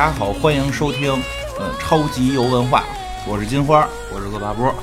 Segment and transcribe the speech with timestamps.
[0.00, 1.12] 大家好，欢迎收听，
[1.58, 2.84] 呃，超级游文化，
[3.28, 4.74] 我是金花，我是恶霸波。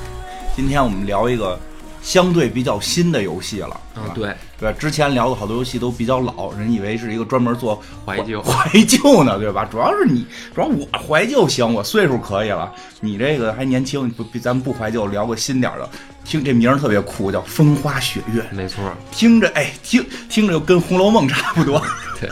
[0.54, 1.58] 今天我们聊一个
[2.00, 9.64] 相对比较新的游戏了，嗯，对，对，之前聊的好多游戏都比较老，人以为是一个专门做怀旧 怀旧呢，对吧？
[9.68, 10.24] 主要是你，
[10.54, 15.90] 主要我怀旧行，我岁数可以了，你这个还年轻，不，咱们不怀旧，聊个新点的。
[16.24, 21.82] 听这名儿特别酷，叫风花雪月，没错，听着，哎，听听着就跟《红楼梦》差不多。
[22.20, 22.30] 对。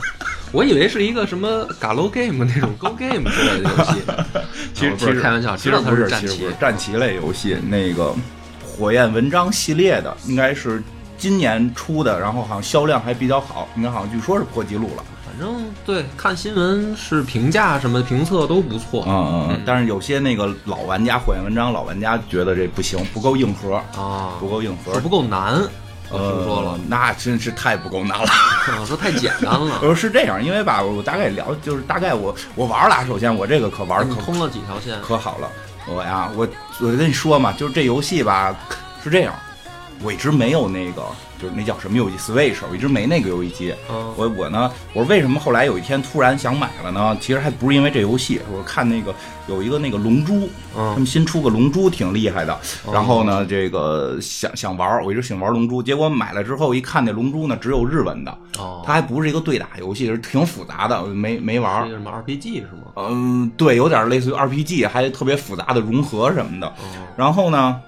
[0.53, 4.03] 我以为是一个什么 Galo Game 那种 Go Game 之类的游戏，
[4.73, 7.57] 其实不是开玩笑，其实它是战棋，战棋类游戏。
[7.69, 8.15] 那个
[8.65, 10.83] 火焰文章系列的，应该是
[11.19, 15.05] 今年出的，然后好像销量还比较好，应该好像据说是破纪录了。
[15.27, 19.05] 反正对，看新闻是评价什么评测都不错。
[19.07, 19.61] 嗯嗯。
[19.67, 25.61] 但是有些那个老玩家，火焰文章老玩家觉得这不行，不够硬核啊，不够硬核，不够难。
[26.11, 28.29] 我听说了，那真是太不够难了。
[28.81, 29.79] 我 说太简单了。
[29.83, 35.49] 我 说，是这样，因为吧，我大概聊，就是大概我我玩了，首先我这个可玩可通了几条线，可好了。
[35.89, 36.47] 我呀，我
[36.81, 38.55] 我跟你说嘛，就是这游戏吧，
[39.03, 39.35] 是这样，
[40.03, 41.03] 我一直没有那个。
[41.41, 43.75] 就是那叫什么游戏？Switch，我一直没那个游戏机。
[44.17, 47.17] 我我呢，我说为什么后来有一天突然想买了呢？
[47.21, 49.15] 其实还不是因为这游戏，我看那个
[49.49, 52.59] 有一个那个龙珠，他们新出个龙珠挺厉害的。
[52.93, 55.83] 然后呢，这个想想玩，我一直想玩龙珠。
[55.83, 58.39] 结果买了之后一看，那龙珠呢只有日文的，
[58.85, 61.89] 它还不是一个对打游戏，是挺复杂的，没没玩。
[61.89, 62.93] 什么 RPG 是吗？
[62.97, 66.73] 嗯，对，有点类似于 RPG，还特别复杂的融合什么的。
[67.17, 67.79] 然后呢？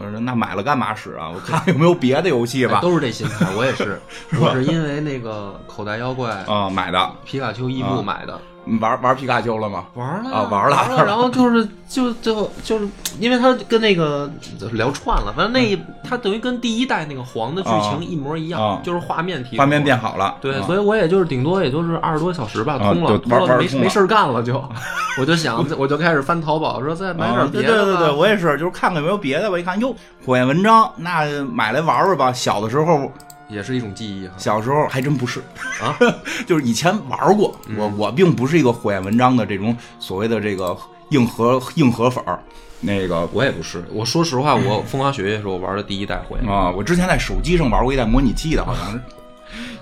[0.00, 1.28] 我说那买了干嘛使啊？
[1.28, 2.80] 我看有没有别的游戏吧。
[2.80, 4.00] 都是这心态，我也是。
[4.40, 8.40] 我是因为那个口袋妖怪啊买的，皮卡丘伊布买的。
[8.80, 9.84] 玩玩皮卡丘了吗？
[9.94, 11.04] 玩了啊，玩了。
[11.04, 12.88] 然后就是就就就是，
[13.18, 14.30] 因为他跟那个
[14.72, 15.76] 聊串了，反正那
[16.08, 20.36] 他等于跟第一代那个黄的剧情一模一样，就是画面提画面变好了。
[20.40, 24.62] 对，所以我也就是顶多也就是二十多小时吧，通了，玩没没事干了就，
[25.18, 27.84] 我就想我就开始翻淘宝，说再买点别的。
[27.84, 29.58] 对对对，我也是，就是看看有没有别的吧。
[29.58, 29.94] 一看哟，
[30.24, 32.32] 火焰文章，那买来玩玩吧。
[32.32, 33.10] 小的时候。
[33.50, 34.28] 也是一种记忆。
[34.36, 35.40] 小时候还真不是
[35.82, 35.96] 啊，
[36.46, 37.54] 就是以前玩过。
[37.76, 40.76] 我我并不是一个火焰文章的这种所谓的这个
[41.10, 42.38] 硬核硬核粉儿。
[42.82, 43.84] 那个我也不是。
[43.92, 46.70] 我说实话， 我风花雪月是我玩的第一代火焰啊。
[46.70, 49.00] 我之前在手机上玩过一代模拟器的，好像是。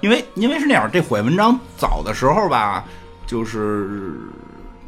[0.00, 2.84] 因为因为是那样，这火焰文章早的时候吧，
[3.26, 4.18] 就是。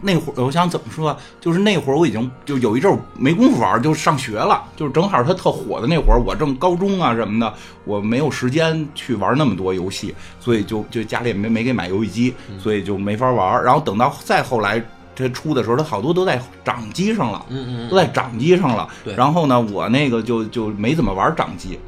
[0.01, 7.53] 那会儿我想怎么说，就是那会儿我已经就有一阵儿没工夫玩，就上学了，就是正好他特火的那会儿，我正高中啊什么的，
[7.85, 13.63] 我没有时间去玩那么多游戏，所以就就家里也没没给买游戏机，所以就没法玩。
[13.63, 14.83] 然后等到再后来
[15.15, 18.89] 他出的时候，它好多都在掌机上了，嗯嗯，都在掌机上了。
[19.15, 21.79] 然后呢，我那个就就没怎么玩掌机。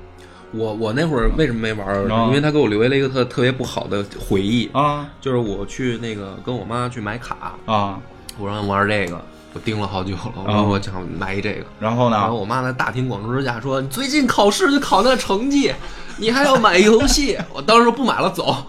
[0.52, 1.86] 我我那会儿为什么没玩？
[2.28, 7.98] 因为他给我留下了一个特特别不好的回忆啊，就是我去那个跟我妈去买卡啊，
[8.38, 9.20] 我让玩这个，
[9.54, 12.16] 我盯了好久了，我说我想买一这个，然后呢？
[12.16, 15.72] 然后我妈在大庭广众之下说：“你最近考试就考那成绩，
[16.16, 18.64] 你还要买游戏？”我当时不买了，走。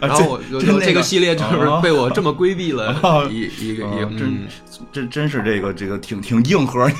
[0.00, 4.48] 然后我就这个系列就是被我这么规避了一一个一个，真
[4.90, 6.90] 真真是这个这个挺挺硬核，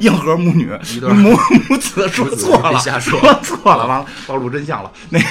[0.00, 0.66] 硬核母女
[1.00, 1.36] 母
[1.68, 4.90] 母子说错了，说错了，完了暴露真相了。
[5.10, 5.26] 那个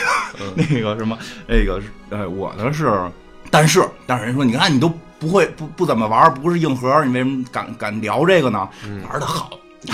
[0.56, 1.18] 那个什么
[1.48, 2.94] 那个呃，我的是，
[3.50, 4.92] 但是但是人说，你看你都
[5.24, 8.68] 不会不不怎么玩，不是硬核，你为什么敢敢聊这个呢？
[9.10, 9.52] 玩的好。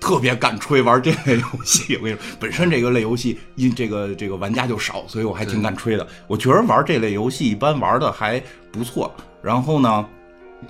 [0.00, 6.06] 特别敢吹玩这类游戏，我跟你说，本身这个类游戏因这个这个玩家就少，所以我还挺敢吹的。
[6.28, 9.12] 我觉得玩这类游戏一般玩的还不错。
[9.42, 10.06] 然后呢，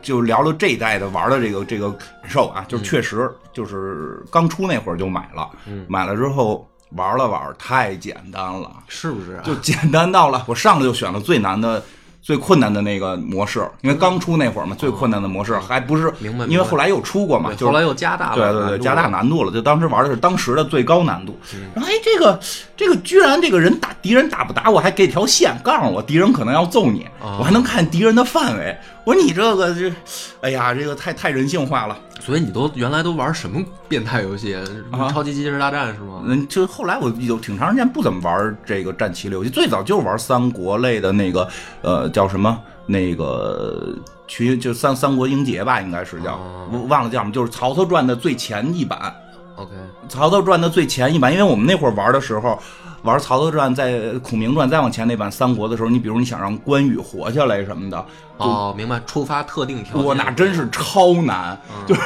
[0.01, 5.51] 就聊聊这一代的玩的这个这个感受啊，就确实就是刚出那会儿就买了，
[5.87, 9.41] 买了之后玩了玩，太简单了，是不是？
[9.45, 11.83] 就简单到了，我上来就选了最难的。
[12.27, 16.13] 最困难的那个模式，因为刚出那会儿嘛，最困难的模式还不是，
[16.49, 19.53] 因为后来又出过嘛，就后来又加大了，对对对，加大难度了。
[19.53, 21.39] 就当时玩的是当时的最高难度。
[21.73, 22.41] 然后哎，这个
[22.77, 28.77] 这个居然这个人打敌人打不打我，还给条线告诉我敌人可能要揍你，我还能看敌人的范围。
[29.05, 29.93] 我说你这个这，
[30.41, 31.97] 哎呀，这个太太人性化了。
[32.21, 34.57] 所以你都原来都玩什么变态游戏？
[35.11, 36.23] 超级机器人大战是吗？
[36.25, 41.49] 嗯，就后来我有挺长时间不怎么玩这个战棋类游戏，最早就是玩三国类的那个，
[41.83, 42.59] 呃，叫什么？
[42.87, 43.95] 那个
[44.27, 46.39] 群就三三国英杰吧，应该是叫，
[46.73, 49.15] 我忘了叫什么，就是曹操传的最前一版。
[49.57, 49.73] OK，
[50.09, 52.59] 曹操传的最前一版，因为我们那会儿玩的时候。
[53.07, 58.05] 玩《曹操传》在《孔明传》再往前那版三国的时候，你比如你想让关羽活下来什么的，
[58.37, 61.57] 哦，明白，触发特定条件，我那真是超难，
[61.87, 62.01] 就是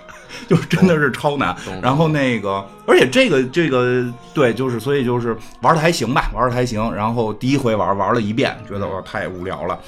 [0.48, 1.54] 就真的是超难。
[1.82, 6.92] 然后那个，而且这个这个对，就是所以就是玩的还行吧，玩的还行。
[6.94, 9.78] 然后第一回玩玩了一遍，觉得我太无聊了。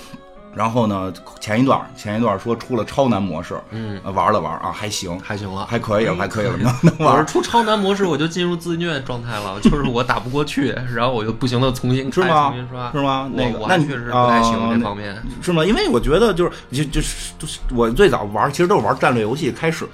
[0.54, 7.14] 然后呢，前一段前一段说出了超难模式，嗯，玩了玩啊，还行，还行了，还可以了，还可以了， 能能玩。
[7.14, 12.48] 我是出超难模式，我就进入自虐状态了，就是我打不过去，然后我就不行了，重新是吗？
[12.48, 13.30] 重新刷是吗？
[13.34, 15.64] 那个，那确实不太行这方面，是吗？
[15.64, 19.86] 因为我觉得就是就就是就是我最早玩，其实都是玩战略游戏开始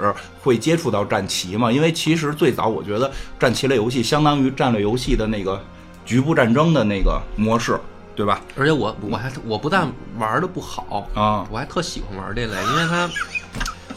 [0.42, 5.60] 会接触到战棋嘛，因为其实最早我觉得战棋类游戏相当于战略游戏的那个
[6.06, 7.78] 局部战争的那个模式。
[8.14, 8.40] 对吧？
[8.56, 13.10] 而且我我还我不但玩的不好啊，我还特喜欢玩这类，因为它，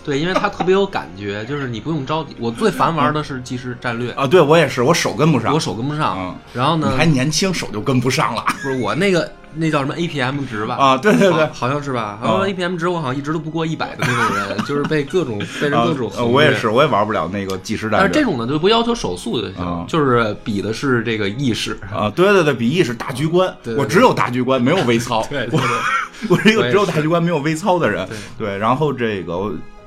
[0.04, 2.36] 对，因为它特别有感觉，就是你不用着急。
[2.40, 6.36] 我最烦玩的是即时战略啊，对我也是，我手跟不上，我手跟不上。
[6.54, 6.90] 然后呢？
[6.92, 8.44] 你还年轻，手就跟不上了。
[8.62, 9.32] 不是我那个。
[9.58, 10.76] 那叫什么 APM 值吧？
[10.76, 12.18] 啊，对对对，好像是吧？
[12.22, 16.12] 好像 APM 值我好像一直都不过一百的那种人，就是被各种被人各种。
[16.32, 18.00] 我也是，我也玩不了那个计时战。
[18.00, 22.10] 但是这种呢，就不要求手速就行，就是比的是这个意识啊。
[22.10, 23.54] 对对对，比意识大局观。
[23.78, 25.26] 我只有大局观，没有微操。
[25.30, 25.60] 对，我
[26.30, 28.08] 我是一个只有大局观没有微操的人。
[28.38, 29.38] 对，然后这个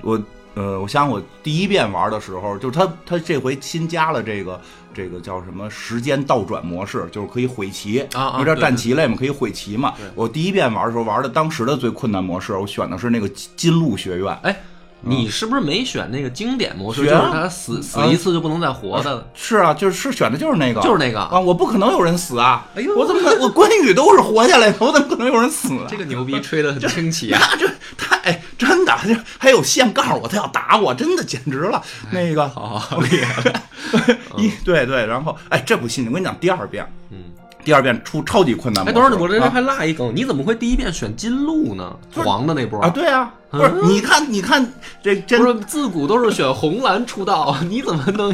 [0.03, 0.21] 我
[0.55, 4.61] 呃，我想我第一遍玩的时候，就是他他这回新加了这个。
[4.93, 9.95] 这个叫什么时间倒转模式，就是可以毁棋啊，有点战棋类嘛，可以毁棋嘛。
[10.15, 14.37] 我第一遍玩的时候玩的当时的最困难模式，我选的是那个金鹿学院。
[14.43, 14.61] 哎，
[15.01, 17.05] 你是不是没选那个经典模式？
[17.05, 19.27] 就是他死死一次就不能再活的。
[19.35, 21.39] 是啊，就是是选的就是那个，就是那个啊！
[21.39, 22.67] 我不可能有人死啊！
[22.75, 25.71] 哎呦，我怎么我关羽都是活下来的，我怎么可能有人死？
[25.89, 27.41] 这个牛逼吹的很清奇啊！
[27.59, 28.95] 这太真的，
[29.39, 31.83] 还有线告诉我他要打我，真的简直了。
[32.11, 33.63] 那个好厉害。
[34.37, 37.25] 一对对，然后哎，这不信我跟你讲，第二遍，嗯，
[37.65, 38.87] 第二遍出超级困难。
[38.89, 41.95] 哎，等会儿我这人还落一梗，你怎么会第一遍选金鹿呢？
[42.15, 42.89] 黄的那波啊？
[42.91, 44.73] 对啊，不是，你看，你看
[45.03, 48.29] 这，不是自古都是选红蓝出道， 你怎么能？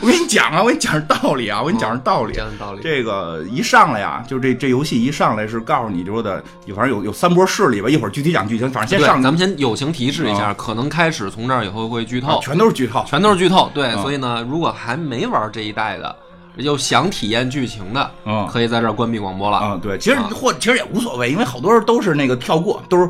[0.00, 2.80] 我跟你讲啊，我跟你讲道理啊，我跟你讲道理，讲道理。
[2.82, 6.42] 这个一上来呀，就这这游戏一上来是告诉你说的，
[6.74, 9.22] 反正有有三波势力吧，一会儿具体讲剧情，反正先上。
[9.22, 13.70] 咱们先友情提示一下，可能开始从这儿以后会剧透，全都是剧透，全都是剧透。
[13.74, 16.16] 对，所以呢，如果还没玩这一代的。
[16.56, 19.60] 又想体验剧情的，嗯，可以在这儿关闭广播了。
[19.62, 23.08] 嗯，对，其实或其实也无所谓，因为好多人都是那个跳过，都是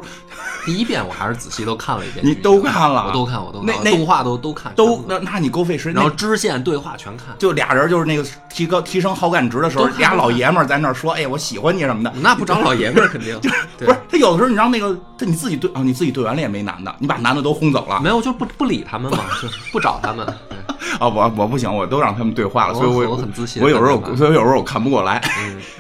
[0.65, 2.25] 第一遍我还是仔细都看了一遍。
[2.27, 3.07] 你都看了？
[3.09, 5.95] 我都看，我都那那动画都都看，都那那你够费时间。
[5.95, 18.01] 然后支线对话全看，就俩人就是那个提高提升好感值的时候，俩老爷们儿在那儿说：“哎，我喜欢你什么的。”那不找老爷们儿肯定 就是不是他有的时候你让那个他你自己对啊，你自己对完了也没男的，你把男的都轰走了。
[18.01, 20.27] 没有，就不不理他们嘛，就是不找他们。
[21.03, 23.61] 啊，我我不行，我都让他们对话了，所以我我很自信。
[23.61, 25.21] 我有时候，所以有时候我看不过来。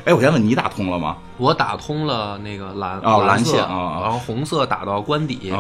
[0.05, 1.17] 哎，我先问你打通了吗？
[1.39, 5.55] 我打通了那个蓝哦蓝线啊，然后红色打到官邸，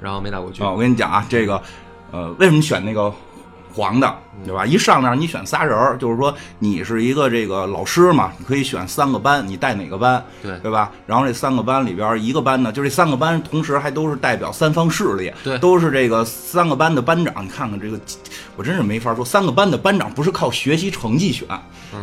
[0.00, 0.62] 然后没打过去。
[0.62, 1.60] 我跟你讲啊，这个
[2.12, 3.12] 呃，为什么选那个？
[3.74, 4.14] 黄的，
[4.44, 4.66] 对吧？
[4.66, 10.90] 一上那儿你选仨人儿，就是说你是一个这个老师嘛，你可以选三个班，你带哪个班，对对吧？
[11.06, 17.44] 然后这三个班里边一个班呢，就这三个班同时还都是代表三方势力，对，都是这个三个班的班长。
[17.44, 17.98] 你看看这个，
[18.56, 21.46] 我真是没法说，三个班的班长不是靠学习成绩选，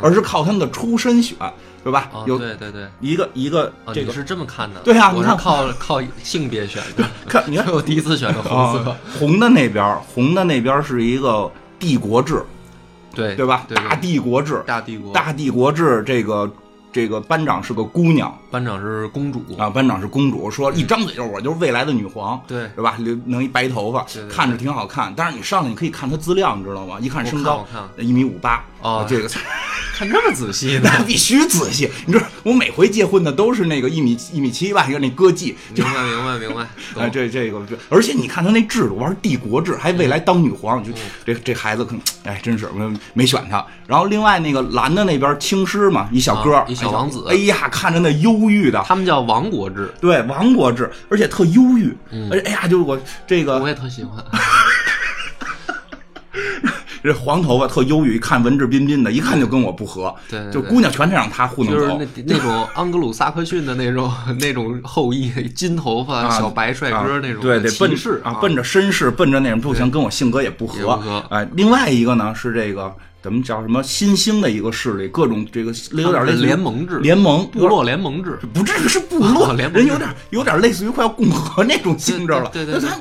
[0.01, 1.37] 而是靠他们的出身选，
[1.83, 2.09] 对吧？
[2.25, 7.05] 有对对对，一个一个，这个是这么看的，对啊，我是靠靠性别选的。
[7.27, 11.51] 看，你看 我第一次选的红色，红的那边，红的那边是一个。
[11.79, 12.43] 帝国制，
[13.15, 13.65] 对对吧？
[13.73, 16.03] 大帝国制，大帝国，大帝国制。
[16.05, 16.51] 这个
[16.91, 20.51] 这个班长是个姑娘，班长是公主啊，班长是公主。
[20.51, 22.95] 说一张嘴就是我，就是未来的女皇，对对吧？
[22.99, 25.13] 留弄一白头发，看着挺好看。
[25.15, 26.97] 但是你上去你可以看她资料，你知道吗？
[26.99, 27.65] 一看身高，
[27.97, 29.29] 一米五八啊，这个。
[29.99, 31.91] 看这么仔细，那必须仔细。
[32.05, 35.53] 你知道，我每回结婚的都是那个一米一米七吧，一个那歌妓。
[35.75, 36.65] 明白，明白， 明白。
[36.95, 40.93] 哎，这这个，而且你看他那制度，玩帝国制，还未来当女皇，就
[41.25, 43.65] 这这孩子可能，哎，真是没没选他。
[43.87, 47.25] 然后另外那个蓝的那边青狮嘛，一小哥，一小王子。
[47.27, 51.93] 哎呀，看着那忧郁的，他们叫王国制，对，王国制，而且特忧郁。
[52.31, 54.23] 而且哎呀，就是我这个，我也特喜欢。
[57.03, 60.13] 这黄头发特忧郁，一看文质彬彬的，一看就跟我不合。
[60.29, 61.79] 对，就姑娘全得让他糊弄走。
[61.79, 67.41] 就是那那种 安格鲁萨克逊的那种 那种后裔，金头发小白帅哥那种。
[67.41, 71.23] 对对，奔士啊，奔着绅士，奔着那种不行，跟我性格也不合。
[71.29, 82.49] 哎，另外一个呢是这个怎么叫什么新兴的一个势力，各种这个有点类似联盟制，联盟部落联盟制，不至于是部落联盟，人有点有点类似于快要共和那种性质了。
[82.53, 82.81] 对对对。
[82.81, 82.99] 咱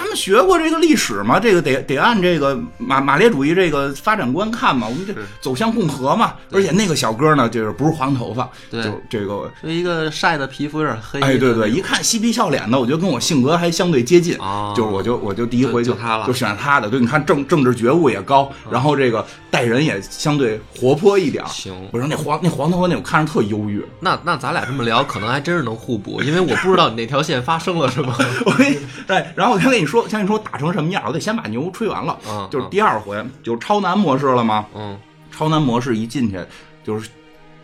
[0.00, 6.34] 们学过这个历史嘛，这个得得按这个马马列主义这个发展观看嘛，我们这走向共和嘛。
[6.52, 11.20] 而且那个小哥呢，就是不是黄头发，对，这个是一个晒的皮肤有点黑。
[11.20, 14.38] 哎，对对，一看嬉皮笑脸的，我觉得跟我性格还相对接近，
[14.76, 16.88] 就我就我就第一回就他了，就选他的。
[16.88, 21.44] 对，你看政政治觉悟也高，然后这个待人也相对活泼一点。
[21.46, 23.84] 行，我说那黄那黄头发那我看着特忧郁。
[24.00, 28.14] 那那咱俩这么聊，可能还真是能互补，因为我不知道你那条线发生了什么。
[28.46, 32.18] 我跟你对，然后我先跟你说，先跟你说打成什么样，我得先把牛吹完了。
[32.28, 34.66] 嗯，就是第二回就是超难模式了吗？
[34.74, 34.98] 嗯，
[35.30, 36.38] 超难模式一进去
[36.84, 37.08] 就是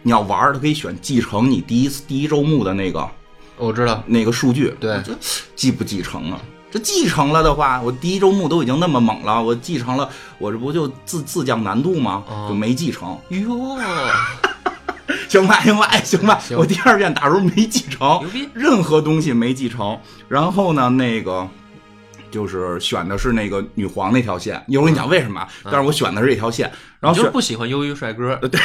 [0.03, 3.07] 你要玩，它可以选继承你第一次第一周目的那个，
[3.59, 4.75] 我知道那个数据。
[4.81, 5.13] 对，这
[5.55, 6.41] 继不继承啊？
[6.71, 12.25] 这继承了的话，我第一周目都已经那么猛了，我继承了，我这不就自自降难度吗？
[12.49, 13.19] 就没继承。
[13.29, 13.79] 哟。
[15.29, 18.21] 行吧，行吧，哎，行吧，我第二遍打时候没继承，
[18.55, 19.99] 任何东西没继承。
[20.29, 21.49] 然后呢，那个
[22.31, 24.63] 就是选的是那个女皇那条线。
[24.67, 26.71] 一会儿我跟你讲为什么，但是我选的是这条线。
[27.01, 28.61] 然后就不喜欢忧郁帅哥，对，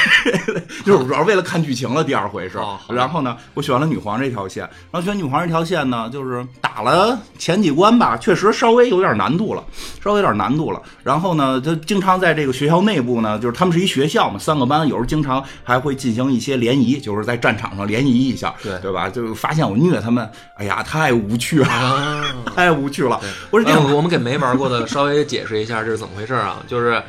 [0.86, 2.04] 就是主要为了看剧情了。
[2.04, 4.64] 第二回是，然后呢，我选了女皇这条线。
[4.92, 9.64] 然后选女皇这条线呢，就是打了前几关吧，确实稍微有点难度了，
[10.04, 10.82] 稍微有点难度了。
[11.02, 19.10] 然后呢，就经常在这个学校内部呢，就是他们是一学校嘛，三个班，有时候经常还会进行一些联谊，就是在战场上联谊一下，对对吧？
[19.10, 21.68] 就发现我虐他们，哎呀，太无趣了，
[22.54, 23.18] 太无趣了。
[23.50, 26.62] 不是，我们给没玩过的稍微解释一下这是怎么回事啊？
[26.68, 27.02] 就是。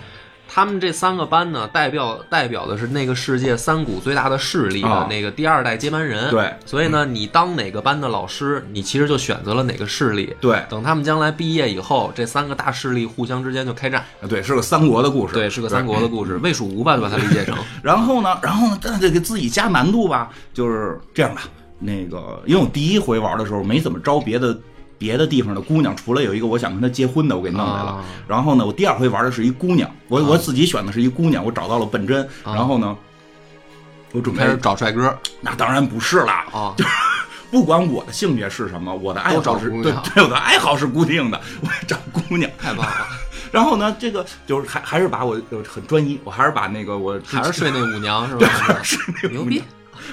[0.56, 6.30] 他们这三个班呢，代表代表的是那个世界三股最大的势力的那个第二代接班人。
[6.30, 10.34] 对，所以呢，你当哪个班的老师，你其实就选择了哪个势力。
[10.40, 14.02] 对，等他们将来毕业以后，这三个大势力互相之间就开战。
[14.30, 15.34] 对，是个三国的故事。
[15.34, 16.38] 对，是个三国的故事。
[16.38, 17.54] 魏蜀吴吧，就把它理解成。
[17.84, 20.30] 然后呢，然后呢，那得给自己加难度吧。
[20.54, 21.42] 就是这样吧，
[21.78, 24.58] 那个，因为我第一回玩的时候没怎么招别的。
[24.98, 28.04] 别的地方的姑娘，除了有一个我想跟她结婚的，我给弄来了。
[28.26, 32.26] 然后呢，我第二回玩的是一姑娘，我我自己选的是一姑娘，我找到了本真。
[32.44, 32.96] 然后呢，
[34.12, 35.16] 我准备开始找帅哥。
[35.40, 36.74] 那当然不是了啊！
[36.76, 36.90] 就是
[37.50, 42.50] 不管我的性别是什么，我的爱好是对 对，我的爱好是固定的， 我找姑娘。
[42.58, 43.06] 太棒了。
[43.52, 48.48] 然后呢，这个就是还还是把我很专一，我还是把那个我还是睡那舞娘是吧？
[49.30, 49.62] 牛逼。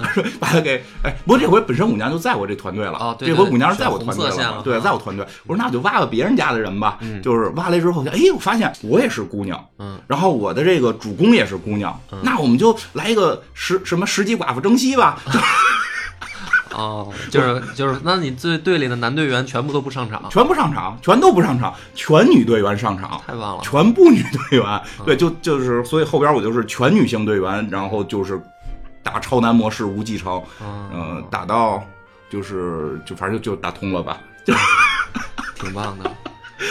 [0.40, 5.26] 把他给哎，不过这回本身五娘就在我这团队了啊，这回五娘是在我团队了，对，在我团队。
[5.46, 15.20] 我说那我就挖挖别人家的人吧，就是挖来之后，哎，我发现我也是姑娘，嗯，然后我的这个主公也是姑娘，那我们就来一个十什么十级寡妇征西吧。
[16.76, 28.42] 哦，就是就是，那你队队里的男队员全部都不上场，全部上场，全都不上场，全女队员上场，太棒了，全部女队员，对，就就是，所以后边我就是全女性队员，然后就是。
[29.04, 31.84] 打超难模式无继承，嗯，打到
[32.30, 34.18] 就是就反正就就打通了吧，
[35.56, 36.10] 挺棒的。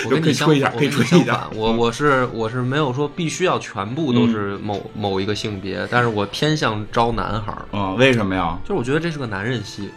[0.07, 1.49] 我可以吹一下，可以吹一下。
[1.55, 7.63] 我我是我是没有说必须要全部都是某某一个性别，但是我偏向招男孩儿。
[7.73, 8.59] 嗯，为什么呀？
[8.65, 9.91] 就是我觉得这是个男人戏。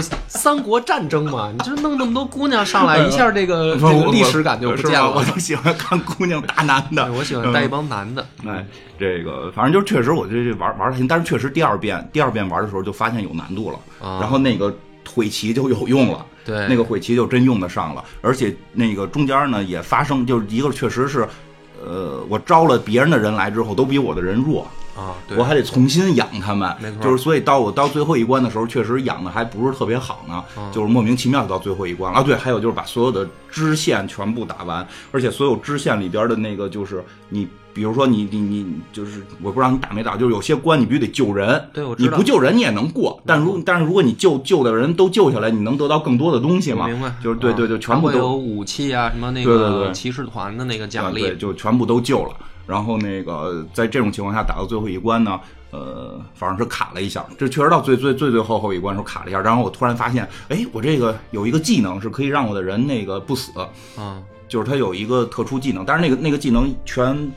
[0.00, 1.50] 是三国战争嘛？
[1.56, 5.12] 你就弄那么多姑娘上来，一下这个这个历史感就不见了。
[5.12, 8.26] 我就喜欢看姑娘打男的，我喜欢带一帮男的。
[8.46, 8.64] 哎，
[8.98, 13.78] 这个反正就确实，我觉得这玩玩的行，但是确实第二遍第二遍玩的时候就发现有难度了。
[14.20, 18.04] 然后那个腿旗就有用了，对，那个腿旗就真用得上了。
[18.20, 21.28] 而且那个中间呢也发生，就是一个确实是，
[21.84, 24.66] 呃，我招了别人的人来之后，都比我的人弱。
[24.96, 32.18] 啊，我还得重新养他们，没错就是所以到我到最后一关的时候，确实养的还不是特别好呢，就是莫名其妙就到最后一关了。
[32.18, 46.86] 啊，对，还有就是把所有的支线全部打完，而且所有支线里边的那个就是你，比如说你你你就是我不知道你打没打，就是有些关你必须得救人，对，我知道你不救人你也能过，但如但是如果你救救的人都救下来，你能得到更多的东西吗？
[46.86, 47.12] 明白？
[47.22, 52.32] 就是对对对，全部都有武器啊，什么那个骑士团的那个奖励，对，就全部都救了。
[52.66, 55.40] 然后那个在这种情况下打到最后一关呢，
[55.70, 59.40] 呃，反正是卡了一下，这确实到最最最最后后一关时候卡了一下。
[59.40, 63.50] 然后我突然发现，哎，我这个有一个技能是可以让我的人那个不死，
[63.98, 67.30] 嗯，就是他有一个特殊技能，但是那个那个技能全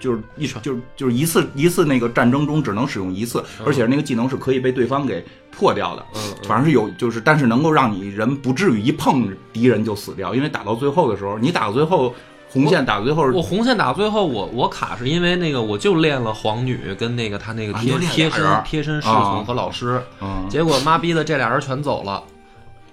[0.00, 12.14] 就是一场就是就是一次一次那个战争中只能使用一次，而且那个技能是可以被对方给破掉的，嗯，反正是有就是，但是能够让你人不至于一碰敌人就死掉，因为打到最后的时候，你打到最后。
[12.52, 20.02] 红线打最后，我红线打到最后，我我卡是因为那个，我就练了皇女跟那个他那个贴贴身贴身侍从和老师，
[20.50, 22.22] 结果妈逼的这俩人全走了，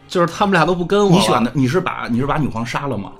[0.07, 1.11] 就是他们俩都不跟我。
[1.11, 3.11] 你选的你是把你是把女皇杀了吗？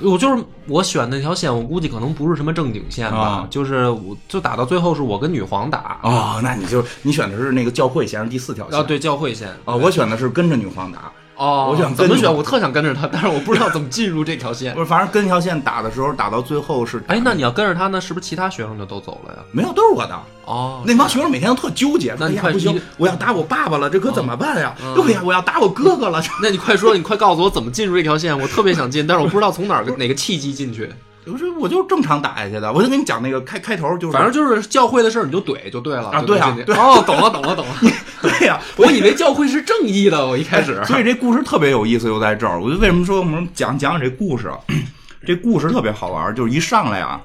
[0.00, 5.98] 我就是我选那条线，我估计可能不是什么正经线吧，就是我就打到最后是我跟女皇打。
[6.02, 8.78] 哦，那你就你选的是那个教会线，是第四条线。
[8.78, 9.48] 啊，对，教会线。
[9.64, 11.10] 啊，我选的是跟着女皇打。
[11.38, 12.32] 哦，我想怎么选？
[12.32, 14.74] 我特想跟着他，但是我不知道怎么进入这条线。
[14.74, 17.02] 不是，反正跟这条线打的时候，打到最后是。
[17.06, 19.38] 哎，那你要跟着他呢，是不是其他学生就都走了呀？
[19.52, 20.20] 没有，都是我的。
[20.44, 22.14] 哦，那帮学生每天都特纠结。
[22.18, 24.74] 那你快不行，我要打我爸爸了，这可怎么办呀？
[24.96, 26.20] 对呀，我要打我哥哥了。
[26.42, 28.36] 那你快说，你快告诉我怎么进入这条线？
[28.36, 30.90] 我特别想进，但是我不知道从哪个哪个契机进去。
[31.30, 32.72] 不是，我就正常打下去的。
[32.72, 36.22] 我就跟你讲那个开开头，就是反正就是教会的事儿，你就怼就对了啊。
[36.22, 37.74] 对啊，哦，懂了，懂了，懂了。
[38.22, 40.82] 对呀， 我以为教会是正义的，我一开始。
[40.84, 42.60] 所以这故事特别有意思，就在这儿。
[42.60, 44.50] 我就为什么说我们讲讲讲这故事？
[45.26, 47.20] 这故事特别好玩，就是一上来啊。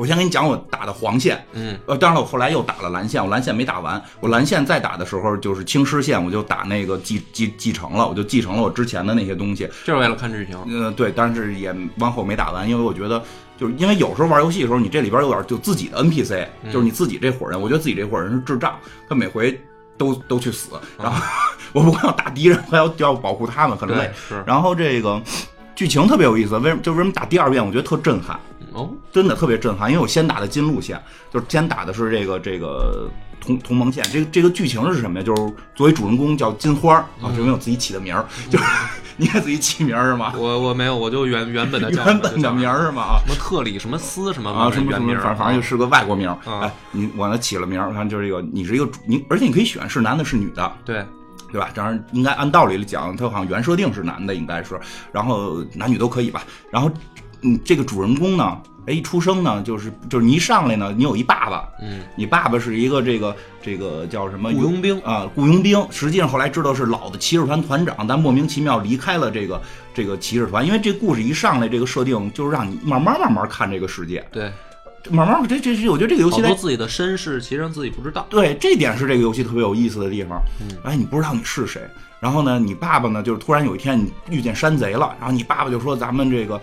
[0.00, 13.22] 我先给你讲我打的黄线，嗯，呃，当然了，我后来又打了蓝线，我蓝线没打完，我蓝线再打的时候就是青狮线，我就打那个继继继承了，我就继承了我之前的那些东西，就是为了看剧情，呃，对，但是也往后没打完，因为我觉得，
[13.58, 18.74] 就是因为有时候玩游戏的时候，你这里边有点就自己的 NPC，就是你自己这伙人，我觉得自己这伙人是智障，
[19.06, 19.60] 他每回
[19.98, 21.22] 都都去死，然后
[21.74, 25.20] 我不光要打敌人，还要要保护他们，很累，是，然后这个
[25.76, 28.40] 剧情特别有意思，为什么就为什么打第二遍我觉得特震撼。
[28.80, 31.00] 哦，真的特别震撼，因为我先打的金路线，
[31.32, 33.10] 就是先打的是这个这个
[33.40, 34.02] 同同盟线。
[34.12, 35.24] 这个这个剧情是什么呀？
[35.24, 35.42] 就是
[35.74, 38.64] 作为主人公叫金花啊，就为我自己起的名儿，就是
[39.16, 40.32] 你给自己起名是吗？
[40.36, 43.02] 我我没有，我就原原本的 原本的名是吗？
[43.02, 46.34] 啊，什么特里什么斯什么啊什么什么，反反正就是个外国名。
[46.46, 51.04] 哎，你我呢起了名，反正就是这个，你是一个你，而且你可以选是男的是女的，对
[51.52, 51.68] 对吧？
[51.74, 54.78] 当然应该按道理讲，他好像原设定是男的，应该是，
[55.12, 56.42] 然后男女都可以吧。
[56.70, 56.90] 然后
[57.42, 58.58] 嗯，这个主人公呢？
[58.86, 65.86] 哎，一出生呢，就是就是你一上来呢，你有一爸爸，嗯，你爸爸是一个这个这个叫什么雇佣兵啊，雇佣兵。
[65.90, 69.60] 实际上后来知道是老的骑士团团长，但莫名其妙离开了这个
[69.92, 70.66] 这个骑士团。
[70.66, 74.50] 因为这故事一上来，这个设定就是让你慢慢慢慢看这个世界，对，
[75.10, 80.40] 慢慢这这是我觉得这个游戏好多自己的身世其实自己不知道，对，这点是这个游戏特别有意思的地方。
[80.62, 81.82] 嗯，哎，你不知道你是谁，
[82.18, 86.58] 然后呢，你爸爸呢，就是突然有一天你遇见山贼了，然后你爸爸就说咱们这个。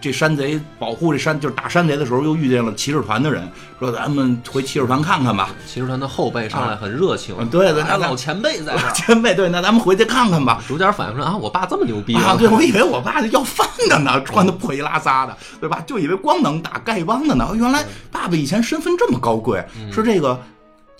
[0.00, 3.46] 这山贼保护这山，就是打山贼的时候，又遇见了骑士团的人，
[3.78, 5.50] 说咱们回骑士团看看吧。
[5.66, 10.62] 骑士团的后辈上来很热情，对对，老前辈在这 前辈对，那咱们回去看看吧。
[10.66, 12.34] 主角反应说啊，我爸这么牛逼啊！
[12.38, 15.82] 对，我以为我爸要饭的呢， 穿的破衣拉撒的，对吧？
[15.86, 17.50] 就以为光能打丐帮的呢。
[17.54, 20.40] 原来爸爸以前身份这么高贵，是这个。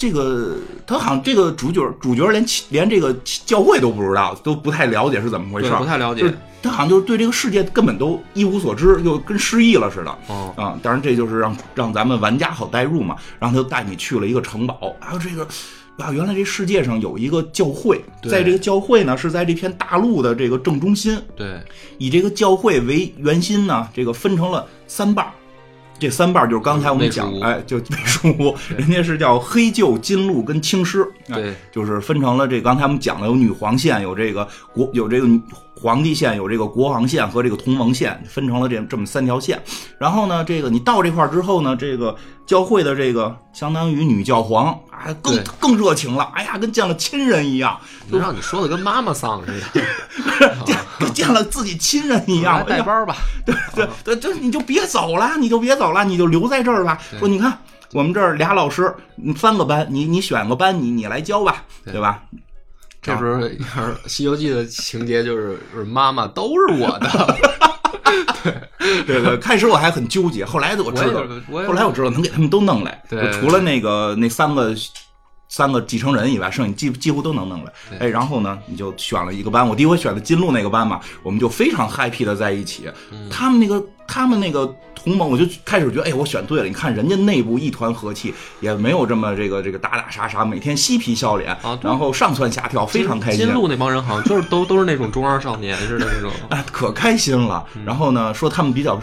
[0.00, 6.24] 这个他好像这个主角主角连连这个教会都不知道，都不太了解是怎么回事，不太了解。
[6.62, 10.18] 他好像就是对这个世界根本都一无所知，就跟失忆了似的。
[10.28, 13.14] 哦啊，当然这就是让让咱们玩家好代入嘛。
[13.38, 15.46] 然后他就带你去了一个城堡，还有这个
[15.98, 21.20] 啊，原来这世界上有一个教会，在这个教会呢是在这片大陆的这个正中心。
[21.36, 21.60] 对，
[21.98, 25.26] 以这个教会为圆心呢，这个分成了三半。
[26.00, 35.28] 这三瓣就是刚才我们讲，哎，就魏书屋， 人家是叫黑鹫、金鹿跟青狮，对，就是分成了这刚才我们讲的有女皇线，有这个国，有这个
[35.80, 39.60] 皇帝线，有这个国王线和这个同盟线，分成了这这么三条线。
[39.98, 42.14] 然后呢，这个你到这块之后呢，这个
[42.44, 47.80] 教会的这个相当于女教皇啊，更更热情了，哎呀，跟见了亲人一样，
[48.12, 49.82] 就让你说的跟妈妈桑似的。
[50.98, 53.16] 跟见了自己亲人一样，带班吧，
[53.46, 56.98] 对对对，就你就别走了，你就别走了，你就留在这儿吧。
[57.18, 57.58] 说你看，
[57.92, 58.94] 我们这儿俩老师，
[59.34, 62.22] 三个班，你你选个班，你你来教吧，对吧？
[63.02, 63.40] 这时候
[64.06, 67.36] 《西游记》的情节就是是妈妈都是我的，
[69.06, 69.36] 对对对。
[69.38, 71.22] 开始我还很纠结，后来我知道，
[71.66, 73.02] 后来我知道能给他们都弄来，
[73.40, 74.74] 除了那个那三个。
[75.52, 77.72] 三个继承人以外，剩下几几乎都能弄来。
[77.98, 79.68] 哎，然后呢，你就选了一个班。
[79.68, 82.88] 我第一回选的金鹿那个班嘛，我们就非常 happy 的在一起。
[83.28, 86.66] 他们那个他们那个同盟，我就开始觉得，哎，我选对了。
[86.66, 93.46] 你看人家内部一团和气，也没有这么这个这个打打杀杀，每天嬉皮笑脸，然后上蹿下跳，非常开心。
[93.46, 97.64] 金鹿那帮人好像就是都都是那种中二少年似的那种，哎， 可开心了。
[97.86, 99.00] 然后呢，说他们比较，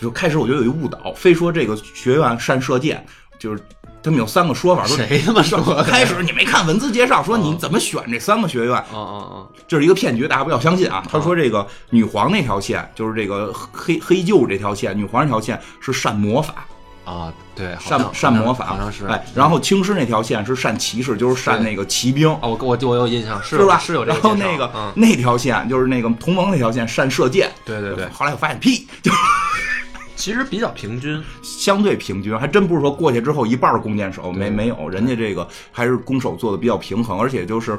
[0.00, 3.04] 就开始我觉得有一误导，非说这个学院善射箭，
[3.38, 3.62] 就是。
[4.02, 5.82] 他们有三个说法，说谁他妈说？
[5.82, 8.74] 开始你没看文字介绍，说你怎么选这三个学院？
[8.74, 9.46] 啊啊啊！
[9.68, 11.04] 这是一个骗局，大家不要相信啊！
[11.10, 16.64] 他说这个女皇那条线，就是这个黑黑鹫这条线，女皇这条线是善魔法
[17.04, 19.06] 啊，对，善善魔法好像是。
[19.06, 22.26] 哎，然后青狮那条线是善骑士，就是善那个骑兵。
[22.26, 23.78] 哦，我我我有印象，是吧？
[23.78, 24.18] 是有这个。
[24.18, 27.50] 然后那个那条线就是那个同盟那条线善射箭。
[27.66, 28.08] 对对对。
[28.08, 29.12] 后来我发现屁就。
[30.20, 37.78] 其实比较平均，相对平均，还真不是说过去之后一半弓箭手没没有，人家这个还是攻守做的比较平衡，而且就是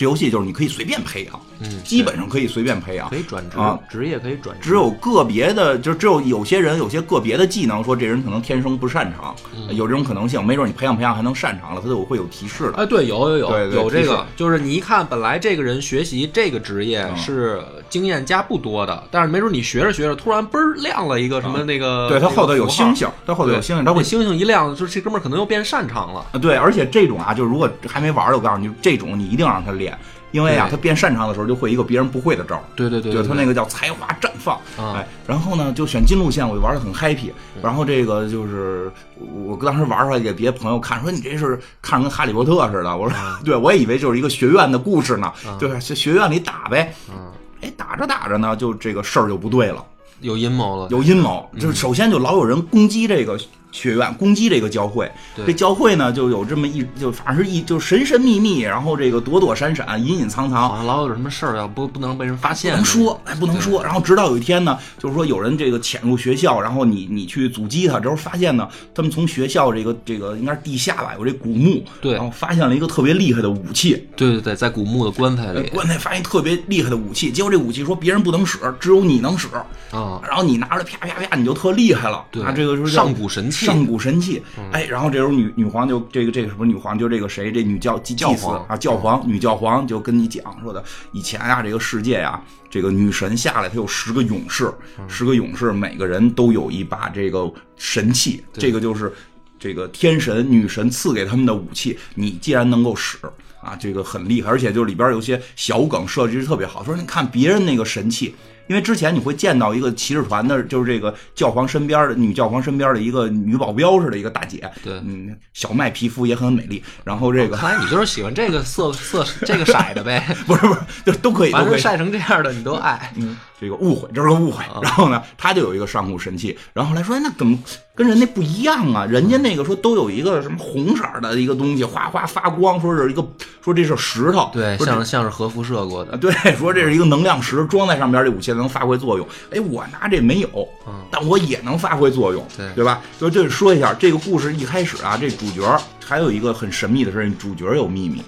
[0.00, 4.70] 这游戏就是你可以随便培养，嗯，基本上可以随便培养，可以转职啊，职业可以转职。
[4.70, 9.36] 只有个别的，就只有有些人有些个别的技能，说这人可能天生不擅长，
[9.76, 10.42] 有这种可能性。
[10.42, 12.78] 没准你培养培养还能擅长了，他就会有提示的。
[12.78, 26.24] 哎，对，有有有对有这个，就是你一看，本来这个人学习这个职业嗯是经验加不多的，但是没准你学着学着，突然嘣儿亮了一个什么那个，对，他后头有星星星，他后头有星星，他会这星星一亮，就这哥们儿可能又变擅长了。
[26.32, 29.89] 啊，对，而且这种啊，就如果还没玩儿的，我告诉你，这种你一定让他练，
[30.32, 32.62] 因为啊，他变擅长的时候就会一个别人不会的招儿。
[32.76, 37.30] 对对对对他那个叫才华绽放，啊哎，然后呢就选金路线，我就玩的很 happy。
[37.62, 42.96] 然后这个就是我当时玩出来给别的朋友看，说你这是看着跟哈利波特似的。
[42.96, 46.94] 我说 对，我也以为就是一个学院的故事呢，对，学学院里打呗。
[47.10, 49.84] 嗯，哎，打着打着呢，就这个事儿就不对了，
[50.20, 50.88] 有阴谋了。
[50.90, 51.48] 有阴谋。
[51.58, 53.38] 就是首先就老有人攻击这个
[53.72, 55.10] 学院，攻击这个教会。
[55.46, 60.68] 这教会呢，就有这么一，就反正是一，就神神秘秘，然后这个躲躲闪闪，隐隐藏藏。
[60.68, 60.76] 好。
[60.76, 63.82] 像老有什么事儿要不不能被人发现，不能说，哎，不能说。
[63.82, 72.12] 然后直到有一天呢，就是说有人这个潜入学校，然后你你去阻击他，这时候发现呢，他们从学校这个这个应该是地下吧，有这古墓，对。
[72.12, 75.68] 然后发现了一个特别厉害的武器，对对对，在古墓的棺材里。
[75.70, 79.48] 棺材发现特别厉害的武器，结果这武器说别人不能使，只有你能使，
[79.90, 82.42] 啊，然后你拿着啪啪啪，你就特厉害了，对。
[82.42, 84.42] 啊，这个就是上古神器嗯上古神器，
[84.72, 95.08] 哎，然后这时候女女皇就这个这个什么女皇就这个谁这女教祭祭司教皇啊教皇女教皇就跟你讲说的，以前啊这个世界呀这个女神下来她有十个勇士，嗯。
[95.08, 99.12] 十个勇士每个人都有一把这个神器，这个就是
[99.58, 103.18] 这个天神女神赐给他们的武器，你既然能够使。
[103.62, 106.82] 啊，这个很厉害，而且就里边有些小梗设计是特别好。
[106.82, 108.34] 说你看别人那个神器，
[108.70, 116.80] 因为之前你会见到一个骑士团的，就是这个教皇身边的女教皇身边的一个女保镖似的一个大姐，对嗯，小麦皮肤也很美丽。
[117.02, 121.70] 然后这个、看来你就是喜欢这个色色这个色的呗，不是不是，就都可以都可以。
[121.70, 123.12] 凡是晒成这样的你都爱。
[123.16, 124.64] 嗯，这个误会，这是个误会。
[124.82, 127.58] 然后呢，他就有一个上古神器，然后后来说，哎那怎么
[127.94, 129.04] 跟人家不一样啊？
[129.04, 133.22] 人家那个说都有一个什么红色的一个东西，哗哗发光，说是一个，
[133.62, 136.16] 说这是石头，对，像像是核辐射过的啊，。
[136.16, 139.26] 对，说这是一个能量石，装在上边，这武器能发挥作用。
[139.50, 140.48] 哎，我拿这没有，
[140.86, 143.02] 嗯但我也能发挥作用，对对吧？
[143.18, 145.62] 就这说一下，这个故事一开始啊，这主角
[146.04, 148.22] 还有一个很神秘的事，主角有秘密，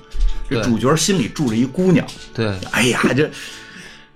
[0.51, 2.07] 这主角心里住着一姑娘。
[2.35, 3.31] 对，哎呀，这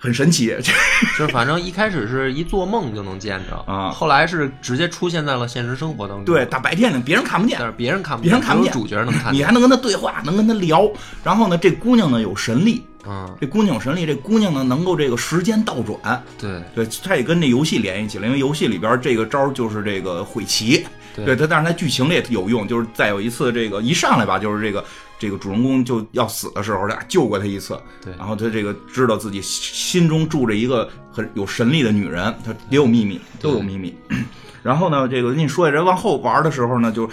[0.07, 0.47] 很神奇，
[1.19, 6.25] 就是反正一开始是一做梦就能见着啊后来是直接出现在了现实生活当中。
[6.25, 9.35] 对，大白天的别人看不见但，是别人看不别人看不见，主角能看见。
[9.35, 10.89] 你还能跟他对话，能跟他聊。
[11.25, 16.23] 然后呢，这姑娘呢有神力，嗯，这姑娘有神力，这姑娘呢能够这个时间倒转。
[16.39, 24.85] 对对，她也跟这游戏联系起来，因为游戏里边这个招就是这个毁棋，对对它，但是它剧情里也有用，就是再有一次这个一上来吧，就是这个
[25.19, 33.95] 这个主人公就要死的时候，他救过他一次，对然后他这个知道自己心中住着一个很有神力的女人，他也有秘密，都有秘密。
[34.63, 37.09] 然后呢，这个跟你说一下，往后玩的时候呢，就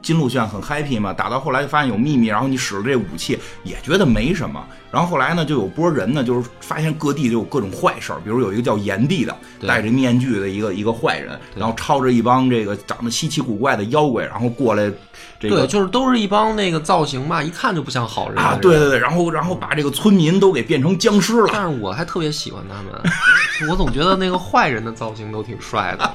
[0.00, 4.64] 金路炫很 happy 嘛，打到后来就发现有秘密，然后你使了这武器也觉得没什么。
[4.92, 9.34] 然后后来呢，就有波人呢，就是发现各地就有各种坏事儿，比如有一个叫炎帝的，
[9.66, 14.92] 戴着面具的一个一个坏人，然后抄着一帮这个长得稀奇古怪的妖怪，然后过来
[15.40, 26.14] 这对，就是都是一帮那个造型吧，一看就不像好人啊，对对对，然后然后把这个村民都给变成僵尸了，但是我还特别喜欢他们，我总觉得那个坏人的造型都挺帅的。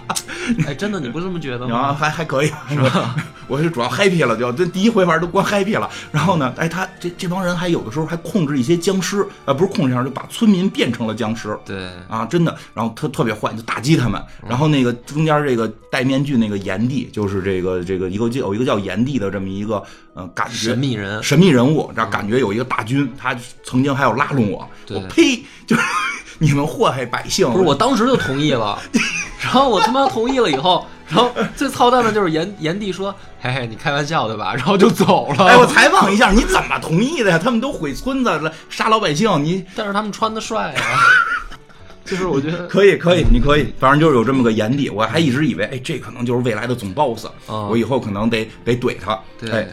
[0.66, 1.94] 哎，真的，你不这么觉得吗？
[1.94, 3.16] 还还可以，是吧？
[3.48, 5.90] 我是主要 happy 了，就这第一回玩都光 happy 了。
[6.12, 11.58] 然后呢，哎，他这这帮人还有的时候还控制一些僵尸，呃，不是控制僵尸，就把村民变成了僵尸。
[11.66, 14.22] 对，啊，真的，然后他特别坏，就打击他们。
[14.48, 19.82] 然后那个中间这个戴面具那个炎帝，就是这个这个一个有一个叫炎帝的这么一个
[20.14, 21.24] 呃感觉神秘人。
[21.24, 25.82] 神秘人物，这感觉有一个大军，他曾经还要拉拢我，我呸，就是
[26.40, 28.78] 你们祸害百姓，不是，我当时就同意了，
[29.42, 35.46] 然后我他妈同意了以后，然后最操蛋的就是炎炎帝说：“嘿嘿，你开玩笑对吧？”然后就走了。
[35.46, 37.39] 哎，我采访一下，你怎么同意的呀？
[37.41, 41.00] 他们都毁村子了，杀老百姓，你但是他们穿的帅啊，
[42.04, 49.17] 就是我觉得可以，可以，你可以，反正就是有这么个炎帝，我还一直以为，哎，这可能就是未来的总 boss，、嗯我以后可能得得怼他。
[49.39, 49.67] 对哎，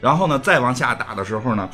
[0.00, 1.68] 然后呢，再往下打的时候呢，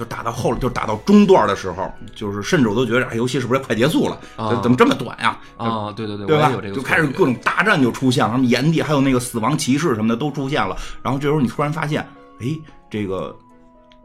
[0.00, 4.18] 就打到后，就打到中段的时候，就是甚至我都觉得，哎，游戏是不是快结束了？
[4.36, 5.38] 啊怎么这么短呀？
[5.58, 10.74] 啊，对对对，对吧就开始各种大战就出现了，什么炎帝，还有那个死亡骑士什么的都出现了。
[11.02, 12.00] 然后这时候你突然发现，
[12.40, 12.46] 哎，
[12.88, 13.36] 这个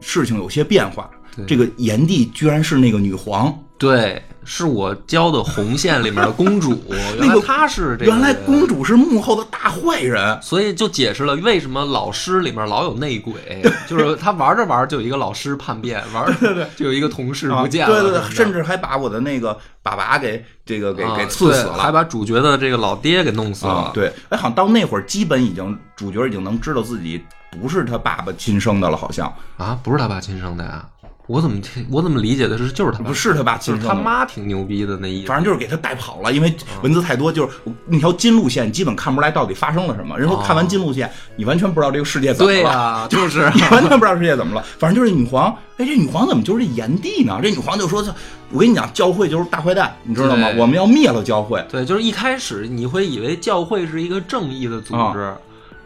[0.00, 1.08] 事情有些变化。
[1.46, 6.82] 这个炎帝居然是那个女皇，对，是我教的红线里面的公主。
[7.20, 13.34] 那个她是这原来公主是幕后的大坏人，所以就解释了为什么老师里面老有内鬼，
[13.86, 23.90] 就是他玩着玩就有一个老师叛变，玩对对，就有一个同事不见了，对对对，甚至还把我的那个爸爸给这个给给刺死了，还把主角的这个老爹给弄死了。
[23.92, 30.82] 对，哎，好像到那会儿基本已经主角已经能知道自己不是他爸爸亲生的了，好像啊，不是他爸亲生的呀。
[31.26, 31.86] 我怎么听？
[31.90, 35.26] 我怎么理解的是，就是他不是他爸，就是他妈挺牛逼的那意思。
[35.26, 40.16] 反正就是给他带跑了，因为文字太多，就是那条金路线基本看不出来到底发生了什么。
[40.18, 43.06] 人说看完金路线，你完全不知道这个世界怎么了。
[43.10, 44.64] 就是你完全不知道世界怎么了。
[44.78, 47.40] 反正就是女皇，哎，这女皇怎么就是这炎帝呢？
[47.42, 48.04] 这女皇就说
[48.52, 50.48] ：“我跟你讲，教会就是大坏蛋，你知道吗？
[50.56, 55.34] 我们要灭了教会。”对，就是一开始你会以为教会是一个正义的组织。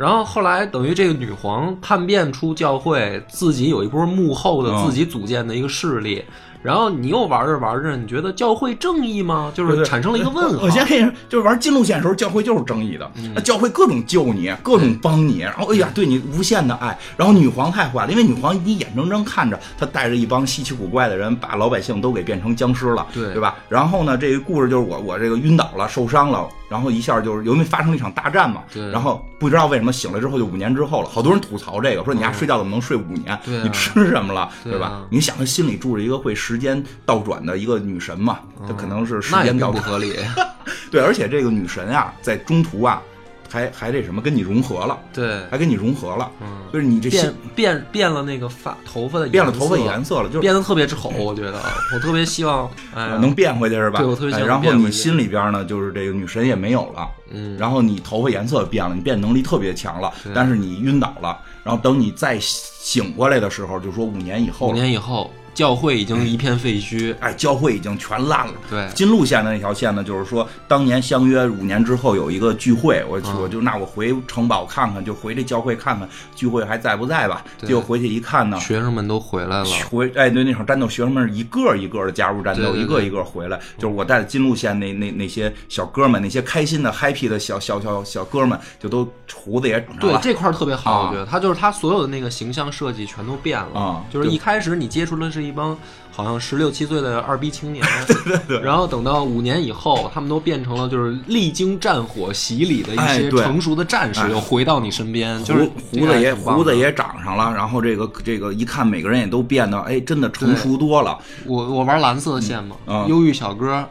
[0.00, 6.24] 然后后来等于这个女皇叛变出教会，自己有一波幕后的自己组建的一个势力。
[6.62, 9.52] 然后你又玩着玩着，你觉得教会正义吗？
[9.54, 10.64] 就是产生了一个问号。
[10.64, 13.10] 我先跟你说，就是玩金路线的时候，教会就是正义的。
[13.34, 16.98] 那教会各种救你，各种帮你，然后哎呀，对你无限的爱。
[17.18, 23.56] 然后女皇太坏了，因为女皇你眼睁睁看着她带着一帮稀奇古怪的人，把老百姓都给变成僵尸了，对对吧？
[23.68, 28.62] 然后呢，这个故事就是我我这个晕倒了，受伤了，然后一下就是因为发生了一场大战嘛。
[28.72, 28.88] 对。
[28.90, 33.38] 然后不知道为什么醒了之后就五年之后了，好多人吐槽这个，说你家睡觉怎么能睡五年？
[33.44, 33.62] 对。
[33.62, 34.48] 你吃什么了？
[34.64, 35.02] 对吧？
[35.10, 37.40] 你想他心里住着一个会时间倒转。
[37.40, 40.14] 的一个女神嘛，他可能是时间比较不合理。
[40.92, 43.02] 对，而且这个女神啊，在中途啊，
[43.50, 51.10] 还还这什么跟你融合了，对，还跟你融合了，嗯，就是你这变变变了那个发头发的变了头发颜色了，就变得特别丑。
[51.18, 51.60] 我觉得
[51.92, 53.98] 我特别希望能变回去是吧？
[53.98, 54.48] 对，我特别希望。
[54.48, 65.30] 然后你心里边呢，就是这个女神也没有了，嗯，然后你头发颜色变了，你变能力特别强了，但是你晕倒了，然后等你再醒过来的时候，就说五年以后，五年以后。
[65.52, 68.54] 教会已经一片废墟，哎，教会已经全烂了。
[68.70, 77.44] 对，金路线的那条线呢，就是说当年相约五年之后有一个聚会，我我就那我回城堡看看，就回这教会看看聚会还在不在吧。
[77.58, 79.64] 结果回去一看呢，学生们都回来了。
[79.90, 83.60] 回哎，对那场战斗，学生们一个一个的加入战斗，一个一个回来。
[83.76, 95.39] 就是我带的金路线那那那些小哥们，那些开心的 happy 的小小小小哥们，就都胡子也长了对这块特别好，我觉得他就是他所有的那个形象设计全都变了啊，就是一开始你接触的是。
[95.42, 95.76] 一帮
[96.10, 97.84] 好像十六七岁的二逼青年，
[98.24, 98.60] 对对。
[98.60, 111.18] 然后等到五年以后，他们都变成了就是历经战火洗礼的一些成熟的战士，又回到你身边，就是胡子也胡子也长上了，然后这个这个一看，每个人也都变得哎，真的成熟多了。
[111.46, 112.76] 我我玩蓝色线嘛，
[113.08, 113.86] 忧郁小哥。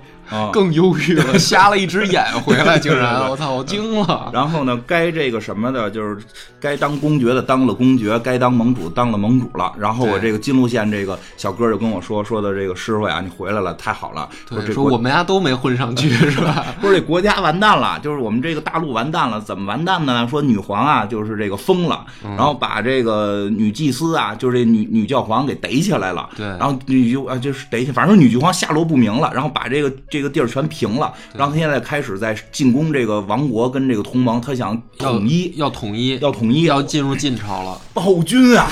[0.51, 4.29] 更忧郁了， 瞎了一只眼回来，竟然我操，我惊了。
[4.33, 6.17] 然后呢，该这个什么的，就是
[6.59, 9.73] 该当公爵的当了公爵，该当盟主当了盟主了。
[9.77, 14.29] 然后我这个金路线这个小哥就跟我说说的这个师傅呀，你回来了，太好了。
[14.71, 16.65] 说我们家都没混上去 是吧？
[16.81, 20.27] 说这国家完蛋了，就是我们这个大陆完蛋了，怎么完蛋呢？
[20.29, 26.29] 说女皇啊，就是这个疯了，然后把这个女祭司啊，就是这女女教皇给逮起来了。
[26.37, 30.18] 对，然后女就啊就是逮起，反正女教皇下落不明了，然后把这个这。
[30.19, 37.79] 这个地儿全平了，然后他现在开始在进攻这个王国跟这个同盟，他想统一，要统一，要统一，要进入晋朝了。
[37.93, 38.69] 暴君啊，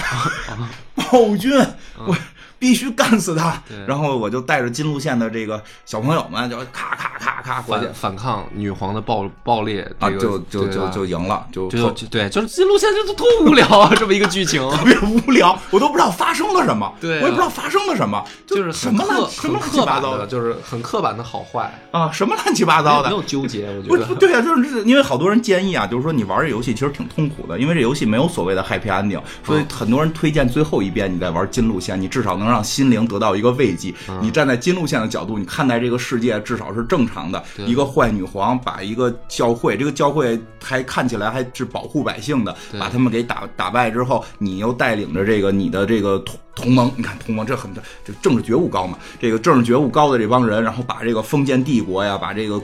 [0.94, 1.58] 暴君，
[2.06, 2.14] 我。
[2.60, 3.62] 必须干死他！
[3.88, 14.58] 然后我就带着金路线的这个小朋友们，就咔咔咔咔反反抗女皇的暴暴烈，啊，就就就就赢了，就就对，就是金路线就多无聊啊， 这么一个剧情。
[14.72, 21.72] 特别无聊，我都不知道发生了什么，对，我也不知道发生了什么，就是什么乱什么乱七八糟的，就是很刻板的好坏。
[21.92, 24.08] 啊，什么乱七八糟的，没有纠结，我觉得。
[24.08, 33.28] 不对啊，就是因为好多人建议啊，就是说你玩这游戏其实挺痛苦的，因为这游戏没有所谓的 happy ending，所以很多人推荐最后一遍你再玩金路线，你至少能让心灵得到。
[33.28, 37.44] 到一个慰藉，你站在金路线的角度，你看待这个世界至少是正常的。
[37.66, 47.70] 一个坏女皇把一个教会，这个教会还看起来还是保护百姓的，把他们给打打败之后，你又带领着这个你的这个同同盟，你看同盟这很
[48.06, 48.98] 这政治觉悟高嘛？
[49.20, 52.62] 这个政治觉悟高的这帮人，然后把这个封建帝国呀，把这个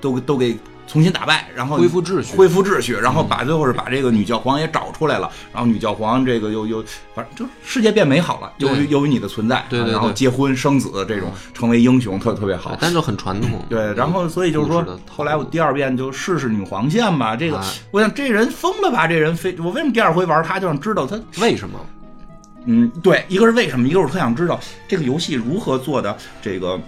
[0.00, 0.56] 都都给。
[0.90, 17.60] 重新打败，然后恢复秩序，恢复秩序，然后把最后是把这个女教皇也找出来了，然后女教皇这个又又反正就世界变美好了，由于由于你的存在，对对，然后结婚生子这种成为英雄特特别好，但就很传统，对，然后所以就是说，后来我第二遍就试试女皇线吧，这个
[17.92, 21.16] 我想这人疯了吧，这人非我为什么第二回玩他就想知道他？
[21.40, 21.78] 为什么？
[22.66, 26.78] 嗯，对，一个是为什么，一个是特想知道这个游戏如何做的，这个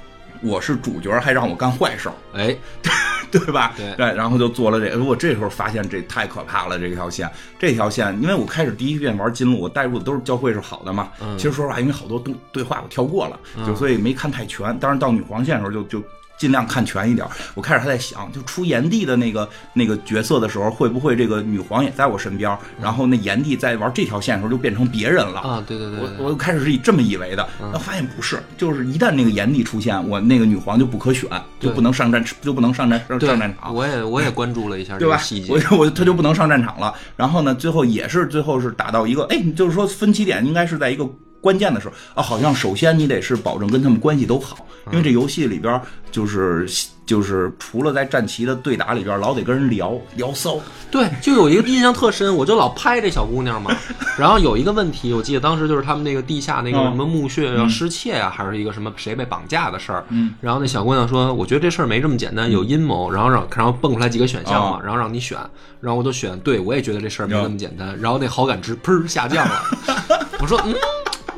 [0.42, 2.56] 我是主角还让我干坏事，哎。
[3.32, 3.72] 对吧？
[3.78, 4.94] 对，然后就做了这。
[5.02, 7.26] 我这时候发现这太可怕了，这条线，
[7.58, 11.08] 这条线，因为我开始第一遍玩金鹿，我带入的都是教会是好的嘛。
[11.38, 14.76] 其实说实话，因为好多对对话我跳过了，就所以没看太全。
[14.78, 16.06] 但是到女皇线的时候，就就。
[16.42, 17.24] 尽量看全一点。
[17.54, 22.58] 我开始还在想，就出炎帝的那个那个角色的时候，会不会这个女皇也在我身边？
[22.80, 25.62] 然后那炎帝在玩这条线的时候就变成别人了啊！
[25.64, 33.72] 对对对，我我开始是以这么以为的，那发现不是，就是一旦那个炎帝出现，我那个女皇就不可选，就不能上战，就不能上战上战场。
[33.72, 36.92] 我也我也关注了一下这个细节，我我他就不能上战场了。
[37.14, 41.08] 然后呢，最后也是最后是打到一个，哎，就是说分歧点应该是在一个。
[41.42, 45.78] 关键的时候啊，好像首先你得是保证跟他们关系都好，因为这游戏里边
[46.10, 46.66] 就是
[47.04, 50.58] 就是除了在战旗的对打里边，老得跟人聊聊骚。
[50.90, 53.76] 对，就有一个印象特深，我就老拍这小姑娘嘛。
[54.16, 60.04] 然后有一个问题，我记得当时就是他们那个地下那个什么墓穴要失窃啊，还是一个什么谁被绑架的事儿。
[60.10, 60.34] 嗯。
[60.40, 65.36] 然后那小姑娘说：“我觉得这事儿没这么简单，有阴谋。”然后让然后蹦出来几个选项嘛，然后让你选，
[65.80, 67.98] 然后我就选，对我也觉得这事儿没那么简单。
[67.98, 69.62] 然后那好感值砰下降了。
[70.38, 70.74] 我说嗯。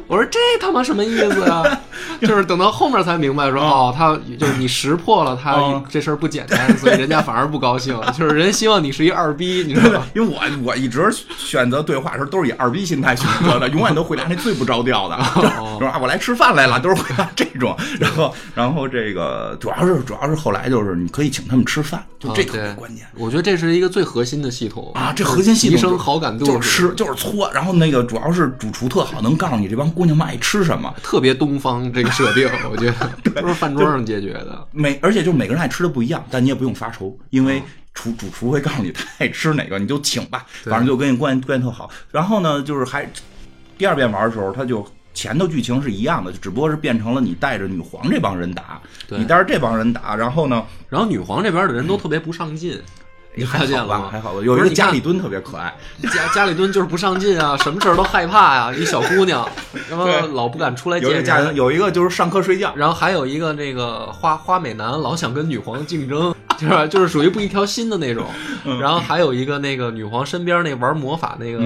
[0.07, 1.63] 我说这他妈什么意思啊？
[2.21, 7.99] 就是等到后面才明白，说哦，他就是你识破了他这事儿不简单，所以人家反而不高兴。
[8.17, 10.07] 就是人希望你是一二逼，你知道吗？
[10.15, 15.17] 因为我我一直选择对话的时候都是以二逼心态选择的， 永远都回答那最不着调的，
[15.79, 17.77] 说啊我来吃饭来了，都是回答这种。
[17.99, 23.07] 然后然后这个主要是主要是后来就是你可以请他们吃饭，就这个关键。
[23.15, 29.94] 我觉得这是一个最核心的系统啊，这核心系统提升好感度就是吃就是搓，然后那个主要是主厨特好，能告诉你这帮。
[29.95, 30.93] 姑娘们爱吃什么？
[31.03, 34.67] 特别东方这个设定， 我觉得都是饭桌上解决的。
[34.73, 37.63] 每而且就每个人爱吃的不一样，但你也不用发愁，因为
[37.95, 40.45] 厨主厨会告诉你他爱吃哪个，你就请吧。
[40.65, 41.89] 反正就跟你关系关系特好。
[42.11, 43.09] 然后呢，就是还
[43.79, 50.17] 第二遍玩的时候，他就前头剧情是一样的，只不过是变成了你带着女皇这帮人打，你带着这帮人打。
[50.17, 52.81] 然后呢，然后女皇这边的人都特别不上进。
[53.37, 54.09] 你看见了吗？
[54.11, 55.75] 还好吧，有一个家里蹲特别可爱。
[56.03, 58.73] 家家里蹲就是不上进啊， 什么事儿都害怕呀。
[58.73, 59.49] 一小姑娘，
[59.91, 61.55] 然后老不敢出来见人。
[61.57, 68.25] 有一个就是上课睡觉，然后还有一个那个花花美男，老想跟女皇竞争，就 是就是属于不一条心的那种。
[68.81, 71.61] 然后还有一个那个女皇身边那玩魔法那个。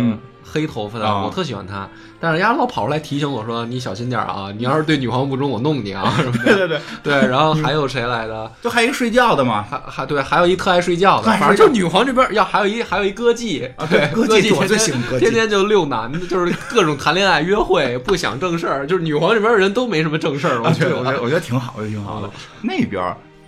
[0.51, 6.13] 黑头发的，我特喜欢他，但是人家老跑出来提醒我说：“你小心点啊， 你要是对女皇不忠，我弄你啊！”
[6.45, 7.15] 对对对 对。
[7.29, 8.51] 然后还有谁来的？
[8.63, 11.31] 就还一个睡觉的嘛，还还对，还有一特爱睡觉的。
[11.39, 18.87] 反正就女皇这边要还有一还有一歌妓，对歌妓我最喜欢歌妓，天天就遛男的，就是各种谈恋爱约会，不想正事儿。
[18.87, 22.31] 就是女皇这边人都没什么正事儿，我觉得，我觉得我觉得挺好的，挺好的。
[22.63, 23.03] 那边，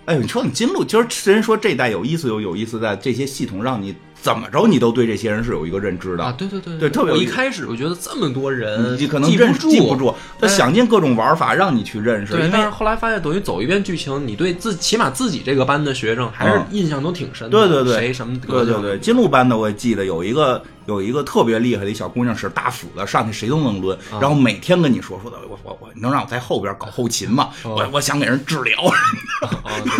[0.05, 3.95] 哎，你说你金鹿，就是人说这代有意思，有有意思在这些系统让你。
[4.21, 6.33] 怎么着，你都对这些人是有一个认知的啊？
[6.37, 7.11] 对对对对，特别。
[7.13, 12.33] 我一开始我觉得这么多人，你可能认记不住，他想尽各种玩法让你去认识。
[12.33, 17.57] 对，但是后来发现，等于走一遍剧情，你对自起码自己这个班的学生还是印象都挺深的。
[17.57, 18.39] 对对对，谁什么？
[18.47, 20.61] 对对对，金鹿班的我也记得有一个。
[20.85, 27.49] 有一个特别厉害的一小姑娘，是大斧子，上去谁都能抡，然后每天跟你说说的，我我我，能让我在后边搞后勤吗？
[27.63, 28.75] 我我想给人治疗，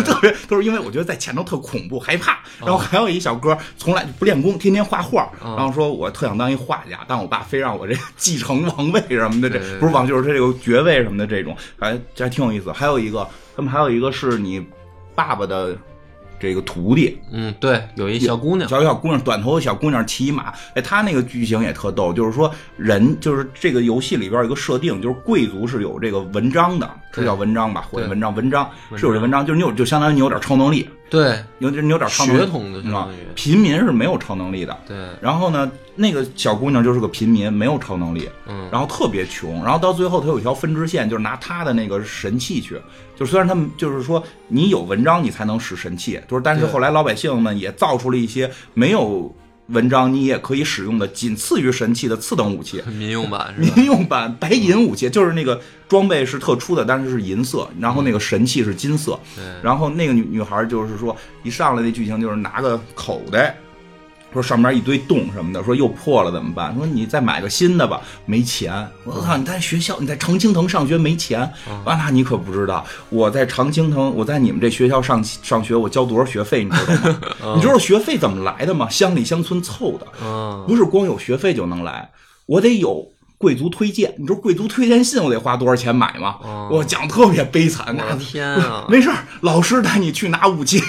[0.04, 2.38] 特别 都是因为我觉得在前头特恐怖害怕。
[2.60, 12.72] 然后还有一小哥从来不练功，天天画画，然后说我特想当一画家，但我爸非让我这继承王位什么的，这不是王就是他这个爵位什么的这种，还这还挺有意思。
[12.72, 14.64] 还有一个，他们还有一个是你
[15.14, 15.76] 爸爸的。
[16.42, 30.88] 这个徒弟，嗯，对，有一小姑娘，小小姑娘，短头的小姑娘骑马，哎，她那个剧情也特逗，就是说人，就是这个游戏里边有一个设定，就是贵族是有这个文章的，这叫文章吧，或者文章，文章是有这文章，就是你有，就相当于你有点超能力。
[31.08, 33.06] 对，有点你有点血统的，是吧？
[33.36, 34.76] 平民是没有超能力的。
[34.88, 34.96] 对。
[35.20, 35.70] 然后呢，
[36.02, 38.28] 那个小姑娘就是个平民，没有超能力。
[38.48, 38.68] 嗯。
[38.72, 42.76] 然后特别穷，然后到最后她有一条分支线，就是拿她的那个神器去。
[43.16, 49.32] 就虽然他们就是说你有文章你才能使神器，就是但是后来老百姓们也造出了一些没有。
[49.68, 59.18] 文章你也可以使用的，仅次于神器的次等武器， 民用版，民用版白银武器，就是那个装备是特殊的，但是是银色，然后那个神器是金色，
[59.62, 63.56] 然后那个女女孩就是说一上来那剧情就是拿个口袋。
[64.32, 66.74] 说上面一堆洞什么的，说又破了怎么办？
[66.76, 68.72] 说你再买个新的吧，没钱。
[69.04, 71.40] 我靠，你在学校，你在常青藤上学没钱？
[71.84, 76.64] 啊，那你可不知道，我在常青藤，我在你们这学校上上学，我交多少学费？
[76.64, 77.54] 你知道吗？
[77.56, 78.88] 你知道学费怎么来的吗？
[78.88, 80.06] 乡里乡村凑的，
[80.66, 82.10] 不是光有学费就能来，
[82.46, 83.06] 我得有
[83.38, 84.14] 贵族推荐。
[84.18, 86.36] 你知道贵族推荐信我得花多少钱买吗？
[86.70, 90.80] 我讲特别悲惨，那天啊，没事老师带你去拿武器。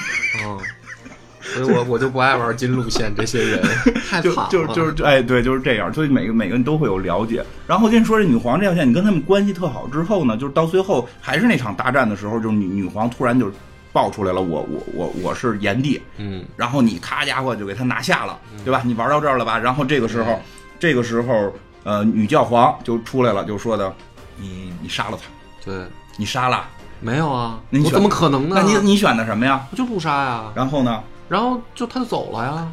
[1.53, 3.61] 所以我我就不爱玩金路线这些人，
[4.09, 7.43] 太就就就是哎对就是这样，所以每个每个人都会有了解。
[7.67, 13.51] 然后跟你说这女皇这条线，你跟他们关系特好之后呢，就是到最后还是那场大战的时候，就是女女皇突然就
[13.91, 18.81] 爆出来了，我我我我是炎帝，嗯，然后你咔家伙就给他拿下了，对吧？
[18.83, 19.57] 你玩到这儿了吧？
[19.57, 20.41] 然后这个时候，
[20.79, 23.93] 这个时候，呃，女教皇就出来了，就说的，
[24.37, 25.29] 你你杀了他，
[25.63, 25.85] 对
[26.17, 26.65] 你杀了，
[26.99, 27.59] 没有啊？
[27.69, 28.55] 你我怎么可能呢？
[28.55, 29.65] 那你你选的什么呀？
[29.71, 30.51] 我就不杀呀。
[30.55, 31.01] 然后呢？
[31.33, 32.67] 然后就他就走了呀。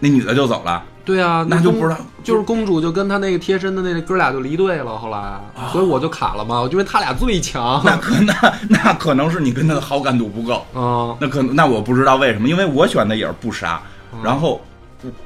[0.00, 0.82] 那女的就走了。
[1.04, 4.96] 对啊，那就不知道，就是公主就跟他那个贴身的那哥俩就离队了。
[4.96, 5.38] 后来，
[5.72, 7.80] 所以我就卡了嘛，我因为他俩最强。
[7.84, 11.16] 那可那那可能是你跟他的好感度不够啊。
[11.20, 13.80] 那可能那我不知道为什么，因为我选的也是不杀。
[14.22, 14.60] 然后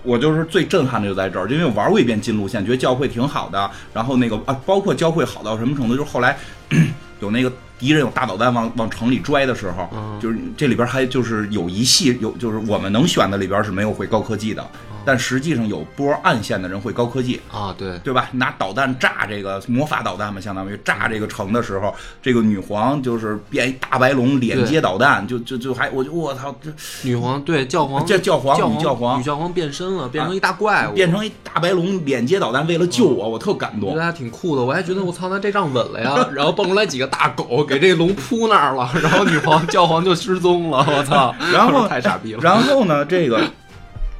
[0.02, 3.70] 我就是最震撼的就在这儿，因为我玩过一遍金路线，觉得教会挺好的。
[3.92, 6.36] 然后那个啊，包括教会好到什么程度，就是后来
[7.20, 7.52] 有那个
[7.82, 9.88] 敌人有大导弹往往城里拽的时候，
[10.20, 14.64] 就是这里边还就是有一系有就是我们能选的里边是没有会高科技的。
[15.04, 18.28] 但实际上有波暗线的人会高科技啊，对对吧？
[18.34, 26.70] 拿导弹炸这个魔法导弹嘛，相当于炸这个城的时候，这个女皇就是变一大白龙连接导弹，就就就还我就我操，这
[27.02, 34.62] 女皇对教皇这教皇女教皇女教皇变身了，变成一大怪物，变成一大白龙连接导弹，为了救我，我特感动，觉得还挺酷的。
[34.62, 36.14] 我还觉得我操，那这仗稳了呀！
[36.32, 41.34] 然后蹦出来几个大狗，给这龙扑那儿了，然后女皇教皇就失踪了，我操！
[41.52, 42.40] 然后 太傻逼了。
[42.42, 43.42] 然后呢，这个。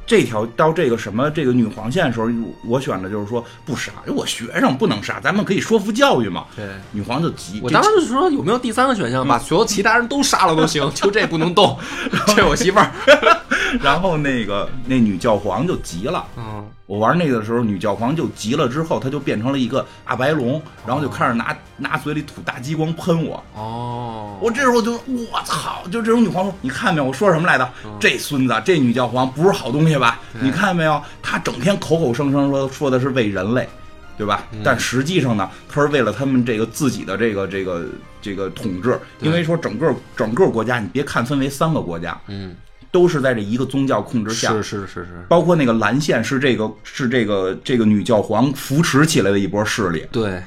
[0.05, 2.27] 这条到这个什么这个女皇线的时候，
[2.67, 6.43] 我选的就是说不杀，我学生不能杀，咱们可以说服教育嘛。
[6.57, 7.61] 对，女皇就急。
[7.63, 11.79] 我当时就说有没有第三个选项，把所有其他人都杀了都行，就这不能动，
[12.35, 12.91] 这我媳妇儿。
[13.81, 16.25] 然后那个那女教皇就急了。
[16.35, 16.67] 嗯。
[16.85, 23.41] 我玩那个的时候，女教皇就急了，之后她就变成了一个大白龙，然后就开始拿拿嘴里吐大激光喷我。
[23.55, 27.69] 哦，我这时候就我操，就这种女皇说，你看没有，我说什么来着？
[28.01, 30.19] 这孙子，这女教皇不是好东西吧？
[30.41, 33.67] 你看没有，她整天口口声声说说的是为人类，
[34.17, 34.43] 对吧？
[34.61, 37.85] 但实际上呢，她是为了他们这个自己的这个这个
[38.21, 42.53] 这个统治，因为说整个整个国家，你别看分为三个国家，嗯。
[42.93, 50.05] 都是在这一个宗教控制下，是是是是，包括那个蓝线是这个是这个这个女教皇扶持起来的一波势力。
[50.11, 50.39] 对，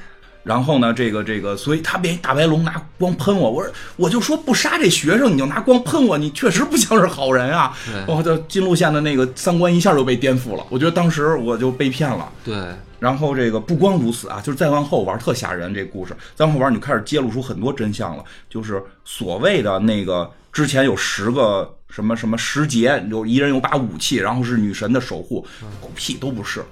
[0.47, 7.77] 然后呢，这个这个，所以他变大白龙拿光喷我，我说我就说不杀这学生，你就拿光喷我，你确实不像是好人啊！
[8.07, 12.27] 我的金路线的那个三观一下就被颠覆了，我觉得当时我就被骗了。
[12.43, 12.55] 对，
[12.99, 20.31] 然后这个不光如此啊，就是再往后玩特吓人，这故事再往后玩你就开始揭露出很多真相了，就是所谓的那个。
[20.53, 25.45] 之前有十个什么什么十节，有一人有把武器，然后是女神的守护，
[25.79, 26.63] 狗屁都不是，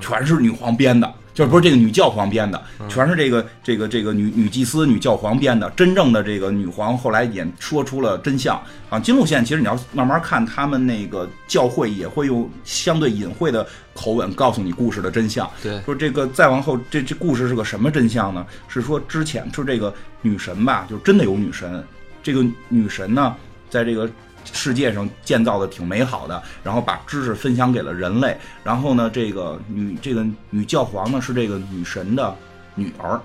[0.00, 5.68] 全是女皇编的，就是不是这个女教皇编的，全是这个这个这个女女祭司、女教皇编的。
[5.76, 8.58] 真正的这个女皇后来也说出了真相
[8.88, 8.98] 啊。
[8.98, 15.46] 金路线其实你要慢慢看，他们那个教会也会用相对隐晦的口吻告诉你故事的真相。
[15.62, 18.46] 对，说这个再往后，这这故事是个什么真相呢？
[18.66, 21.84] 是说之前是这个女神吧，就真的有女神。
[22.22, 23.36] 这个女神呢，
[23.68, 24.10] 在这个
[24.52, 28.36] 世界上建造的挺美好的，然后把知识分享给了人类。
[28.62, 32.34] 然后呢，这个女这个女教皇呢是这个女神的
[32.74, 33.20] 女儿，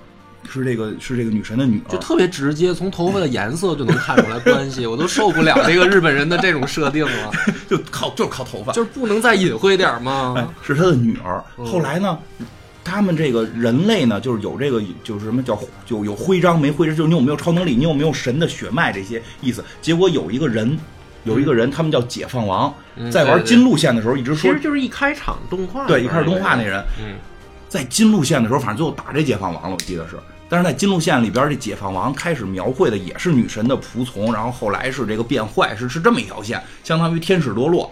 [0.49, 4.85] 是这个是这个女神的女儿，就特别直接，从头发的颜色就能看出来关系。
[4.87, 7.31] 我都受不了这个日本人的这种设定了，
[7.69, 10.49] 就靠就是靠头发，就是不能再隐晦点吗？
[10.63, 11.43] 是他的女儿。
[11.57, 12.17] 后来呢？
[12.83, 19.63] 他们这个人类呢，就是有这个，就是什么叫就有徽章没徽章，就是你有没有超能力，你有没有神的血脉这些意思。
[19.83, 20.75] 结果有一个人，
[21.23, 22.73] 有一个人，他们叫解放王，
[23.11, 26.83] 在玩金路线的时候一直说，其实就是一开场动画，对，一开始动画那人，
[27.69, 30.15] 在金路线的时候，反正最后打这解放王了，我记得是。
[30.49, 37.89] 但是在金路线里边，这解放王开始描绘的也是女神的仆从，然后后来是这个变坏，是是这么一条线，相当于天使堕落。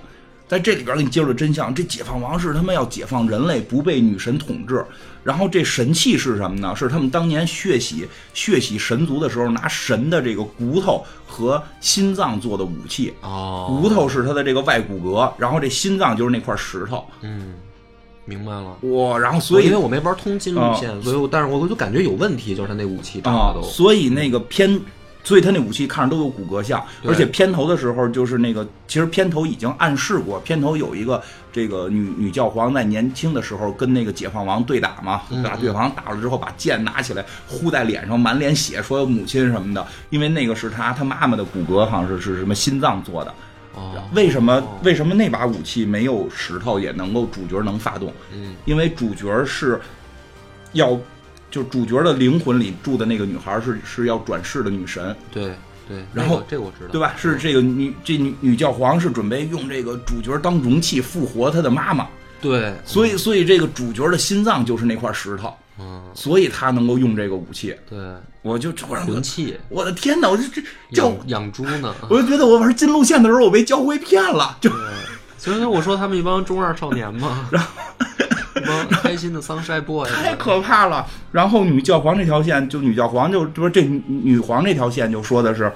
[0.49, 4.83] 在这里边给你揭露真相，这解放王是他们要解放人类，不被女神统治。
[5.23, 6.75] 然后这神器是什么呢？
[6.75, 13.13] 是他们当年血洗血洗神族的时候，拿神的这个骨头和心脏做的武器。
[13.21, 17.05] 哦，骨头是他的这个外骨骼，然后这心脏就是那块石头。
[17.21, 17.53] 嗯，
[18.25, 18.75] 明白了。
[18.89, 24.81] 哇，然后所以因为我没玩通金路线，所以但是我就感觉有问题，就是他那武器啊，所以那个偏。
[25.22, 43.34] 所以他那武器看着都有骨骼像，而且片头的时候就是那个，其实片头已经暗示过，片头有一个这个女女教皇在年轻的时候跟那个解放王对打嘛，把解放王打了之后，把剑拿起来呼在脸上，满脸血，说母亲什么的，因为那个是他他妈妈的骨骼，好像是是什么心脏做的。
[44.13, 48.11] 为什么为什么那把武器没有石头也能够主角能发动？
[48.34, 49.80] 嗯，因为主角是
[50.72, 50.97] 要。
[51.51, 55.53] 就主角的灵魂里住的那个女孩是是要转世的女神，对
[55.87, 57.13] 对，然后这个我知道，对吧？
[57.17, 62.07] 是这个女这女女教皇是准备用这个主角当容器复活她的妈妈，
[62.39, 67.75] 对，所以所以这个主角的心脏就是那块石头，嗯，所以他能够用这个武器。
[67.89, 67.97] 对，
[68.43, 70.29] 我就突然魂器，我的天哪！
[70.29, 70.61] 我就这
[70.93, 74.57] 教养猪呢， 我就觉得我玩金路线的时候，我被教会骗了。
[74.61, 74.71] 就
[75.39, 77.69] 所以我说他们一帮中二少年嘛， 然后
[78.55, 81.05] 一帮开心的 sunshine boy， 太可怕了。
[81.31, 85.71] 然后女教皇这条线，就女教皇就就是这女皇这条线就说的是。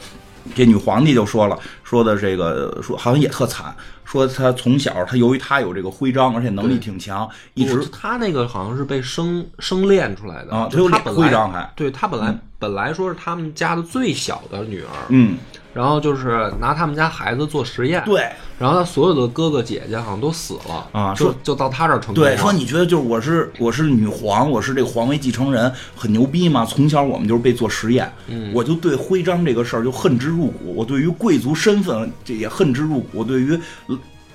[0.54, 15.38] 这女皇帝就说了，说的这个说好像也特惨，说她从小她由于她有这个徽章，而且能力挺强，一直她那个好像是被生生练出来的啊，她有俩徽章还，对她本来本来说是他们家的最小的女儿，嗯。
[15.74, 18.30] 然后就是拿他们家孩子做实验，对。
[18.60, 22.24] 然后他所有的哥哥姐姐好像都死了啊，说就到他这儿成功。
[22.24, 26.64] 对，说你觉得就是我是我是女皇，我是这个皇位继承人，很牛逼吗？
[26.64, 28.10] 从小我们就是被做实验，
[28.54, 30.74] 我就对徽章这个事儿就恨之入骨。
[30.76, 33.08] 我对于贵族身份这也恨之入骨。
[33.14, 33.60] 我对于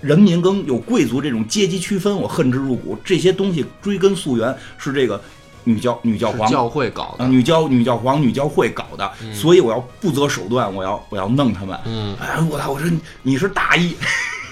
[0.01, 2.99] 人民跟有贵族这种阶级区分，我恨之入骨。
[3.03, 5.19] 这些东西追根溯源是这个。
[5.65, 11.79] 女教女教皇教会搞的，女教女教皇女教会搞的，所以我要不择手段，我要我要弄他们。
[11.85, 12.71] 嗯，哎，我操！
[12.71, 12.91] 我说
[13.23, 13.95] 你是大义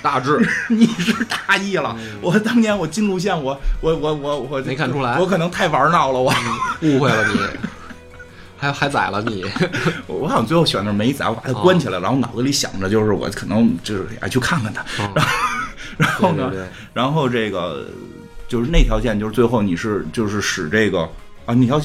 [0.03, 0.39] 大志，
[0.69, 1.97] 你是大意 了。
[2.21, 6.33] 我当年我进路线，我我我我我没看出来，我可能太玩闹了，我
[6.83, 7.41] 误会了你，
[8.57, 9.45] 还还宰了你。
[10.07, 12.01] 我好像最后选的没宰，我把他关起来了。
[12.01, 14.85] 然后脑子里想着就是我可能就是哎去看看他。
[14.97, 15.23] 然后
[15.97, 16.53] 然后呢？
[16.93, 17.87] 然后这个。
[18.49, 21.03] 就是那条线，就是最后你是就是使这个
[21.45, 21.81] 啊，那条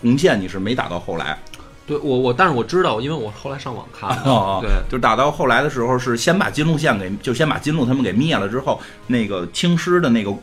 [0.00, 1.38] 红线你是没打到后来。
[1.86, 4.58] 对我我，但是我知道，因为我后来上网看了。
[4.62, 10.34] 对，就打到后来的时候，是先把金路线给，就先把金路他们给灭了之后，那个青狮的那个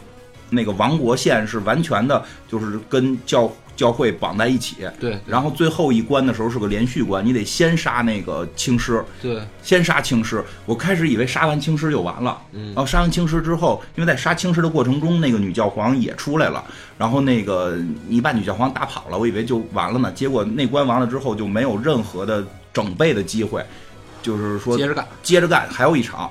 [0.49, 3.51] 那个王国线是完全的，就是跟教。
[3.81, 10.43] 教会绑在一起，对，然后最后一关的时候是个连续关，你得先杀那个青狮，对，先杀青狮。
[10.67, 16.63] 我开始以为杀完青狮就完了，嗯，然后杀完青狮之后，因为在杀青狮的过程中，那个女教皇也出来了，
[16.95, 17.75] 然后那个
[18.07, 20.11] 你把女教皇打跑了，我以为就完了呢。
[20.11, 23.65] 结果那关完了之后就没有任何的整备的机会，
[24.21, 26.29] 就是说接着干，接着干，还有一场。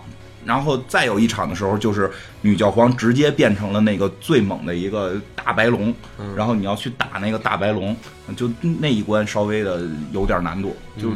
[0.50, 5.94] 然后再有一场的时候，就是女教皇直接变成了那个最猛的一个大白龙，
[6.36, 7.96] 然后你要去打那个大白龙，
[8.36, 11.12] 就那一关稍微的有点难度，就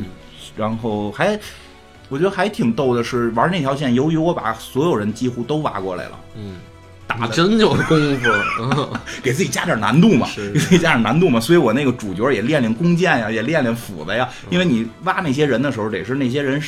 [0.56, 1.36] 然后还
[2.08, 6.58] 我觉得还挺逗的是玩那条线，由于我把所有人几乎都挖过来了，嗯，
[7.08, 8.88] 打真有功夫，
[9.20, 16.62] 给自己加点难度嘛，给自己加点难度嘛，所以我那个主角也练练弓箭呀，也练练斧子呀，因为你挖那些人的时候，得是那些人。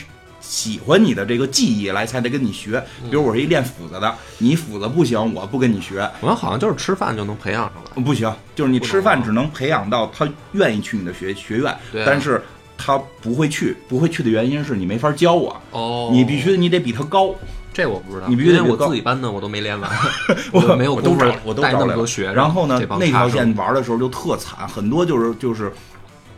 [0.49, 2.81] 喜欢你的这个技艺来才得跟你学，
[3.11, 6.09] 比如我是一练斧子的，你斧子不行，我不跟你学。
[6.21, 11.77] 我好像就是吃饭就能培养上来，不行，就是你吃饭只能培养到他愿意去你的学学院，
[12.07, 12.41] 但是
[12.79, 15.61] 他不会去，不会去的原因是你没法教我。
[15.73, 17.35] 哦，你必须你得比他高，
[17.75, 19.91] 这我不知道，你必须得我自己班的我都没练完，
[20.55, 22.33] 我没有都招，我都招那么多学。
[22.33, 25.73] 然后呢，那条线玩的时候就特惨，很多就是就是。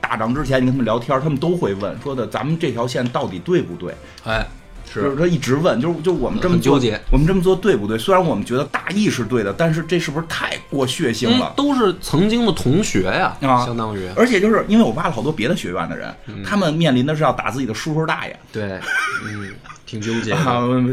[0.09, 3.95] 打仗之前，你跟他们聊天，他们都会问说的：“咱们这条线到底对不对？”
[4.25, 4.47] 哎，
[4.91, 7.99] 是他一直问，就是就我们这么纠结，我们这么做对不对？
[7.99, 11.53] 虽然我们觉得大意是对的，但是这是不是太过血腥了？
[11.55, 14.09] 都是曾经的同学呀，啊，相当于。
[14.17, 18.41] 而且就是因为我挖了好多别的学院的人，他们面临的是要打自己的叔叔大爷。
[18.51, 18.81] 对，
[19.27, 19.53] 嗯。
[19.89, 20.33] 挺纠结，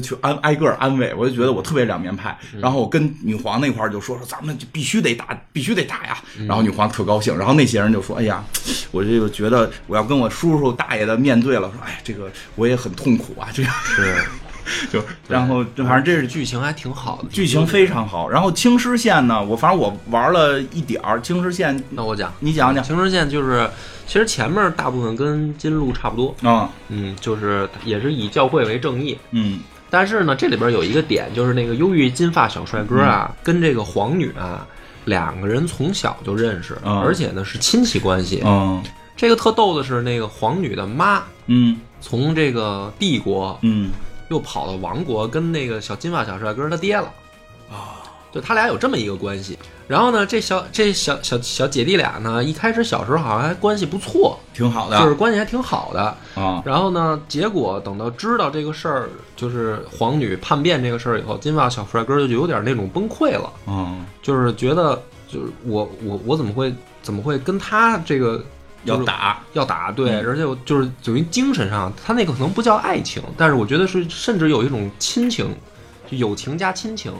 [0.01, 2.37] 去安挨个安慰，我就觉得我特别两面派。
[2.61, 6.17] 然后我跟女皇那块儿就说说，咱们就必须得打，必须得打呀。
[6.47, 7.37] 然后女皇特高兴。
[7.37, 8.41] 然后那些人就说，哎呀，
[8.91, 11.69] 我这个觉得我要跟我叔叔大爷的面对了。
[11.69, 13.49] 说，哎，这个我也很痛苦啊。
[13.53, 14.15] 这个是，
[14.91, 18.29] 就然后反正这是剧情还挺好的，剧情非常好。
[18.29, 21.81] 然后青狮线呢，我反正我玩了一点儿青狮线。
[21.91, 23.69] 那我讲，你讲讲青狮线就是。
[24.07, 29.59] 其实前面大部分跟金鹿差不多啊，嗯，就是也是以教会为正义，嗯，
[29.89, 34.63] 但是呢，这里边有一个点，就是那个忧郁金发小帅哥啊，跟这个皇女啊，
[35.05, 38.79] 两个人从小就认识，而且呢是亲戚关系，嗯，
[39.17, 43.89] 这个特逗的是那个皇女的妈，嗯，从这个帝国，嗯，
[44.29, 47.11] 又跑到王国跟那个小金发小帅哥他爹了，
[47.71, 48.01] 啊，
[48.31, 49.57] 就他俩有这么一个关系。
[49.87, 56.01] 然后呢，这小这小小小姐弟俩呢，一开始小时候好像还关系不错，挺好的，就是关系还挺好的。
[56.33, 56.59] 啊。
[56.65, 66.73] 然后呢，结果等到知道这个事儿，就是皇女叛变这个事儿以后，金发小帅哥就有点那种崩溃了，嗯，就是觉得就是我我我怎么会
[67.03, 68.43] 怎么会跟他这个
[68.85, 75.53] 要打要打对，而且我就是等于精神上，他那个可能不叫爱情，但是我觉得是甚至有一种亲情，
[76.09, 77.11] 就友情加亲情。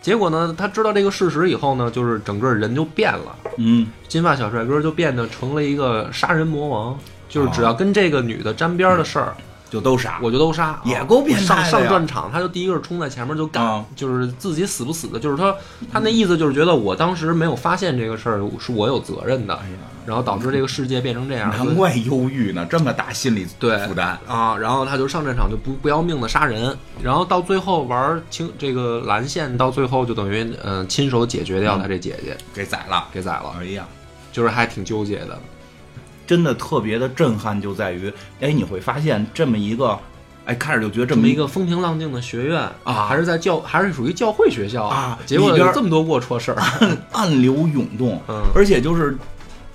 [0.00, 3.36] 结果呢，他知道这个事实以后呢，就是整个人就变了。
[3.56, 9.34] 嗯，金发小帅哥就变得成了一个杀人魔王，就是只要跟这个女的沾边的事儿，
[9.74, 15.52] 就都杀，我就都杀，也够变态上上战场，他就第一个冲在前面就干，就是自己死不死的，就是他
[15.92, 19.58] 他那意思就是觉得我当时没有发现这个事儿是我有责任的，
[20.06, 33.84] 然后导致这个世界变成这样，难怪忧郁呢，这么大心理 负担啊，然后他就上战场就不不要命的杀人，然后到最后玩清这个蓝线，到最后就等于嗯亲手解决掉他这姐姐，给宰了，给宰了，哎呀，
[34.30, 35.36] 就是还挺纠结的。
[36.26, 39.98] 真的特别的震撼，就在于，哎，你会发现这么一个，
[40.44, 46.62] 哎，开始就觉得这么一个风平浪静的学院啊，还是在教，还是属于教会学校啊，结果有这么多龌龊事儿，
[47.12, 49.16] 暗流涌动，嗯，而且就是，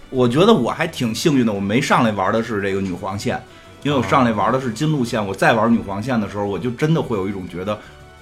[0.09, 3.41] 我觉得我还挺幸运的，我没上来玩的是这个女皇线，
[3.83, 7.77] 因为我上来玩的是金路线，我再玩女皇线的时候，我就真的会有一种觉得。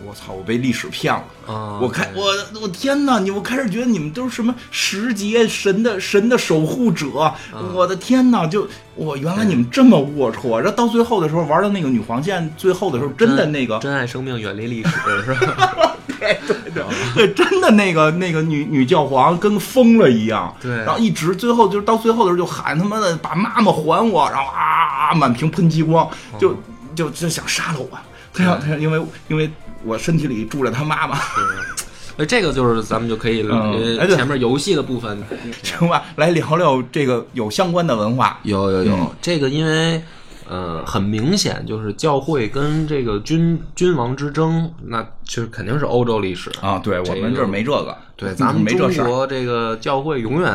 [0.06, 0.34] 我操！
[0.34, 1.80] 我被历史骗了啊！
[1.82, 2.32] 我开我
[2.62, 3.20] 我天哪！
[3.20, 7.08] 你我开始觉得你们都是什么时节神的神的守护者！
[7.74, 8.46] 我的天哪！
[8.46, 14.90] 就我原来你们这么龌龊，然后到最后的时候玩到那个女皇线，最后的时候真的那个珍爱生命，远离历史，
[15.26, 15.96] 是吧？
[16.20, 16.84] 对对对
[17.16, 26.08] 对，真的那个那个女女教皇跟疯了一样，对，然后一直最后就是到最后的时候就喊他妈的把妈妈还我，然后啊满屏喷激光，
[26.40, 26.56] 就
[26.96, 27.90] 就就想杀了我，
[28.34, 29.50] 他想他因为因为。
[29.88, 31.18] 我身体里住着他妈妈，
[32.16, 35.24] 所以这个就是咱们就可以前面游戏的部分，
[35.64, 36.04] 行吧？
[36.18, 40.02] 来聊聊这个有相关的文化，有有有这个，因为。
[40.50, 46.50] 呃，很明显就是教会跟这个君君王之争，那就是肯定是欧洲历史。
[46.62, 46.80] 啊。
[46.80, 50.50] 对我们这儿没这个，对 咱们中国这个教会永远，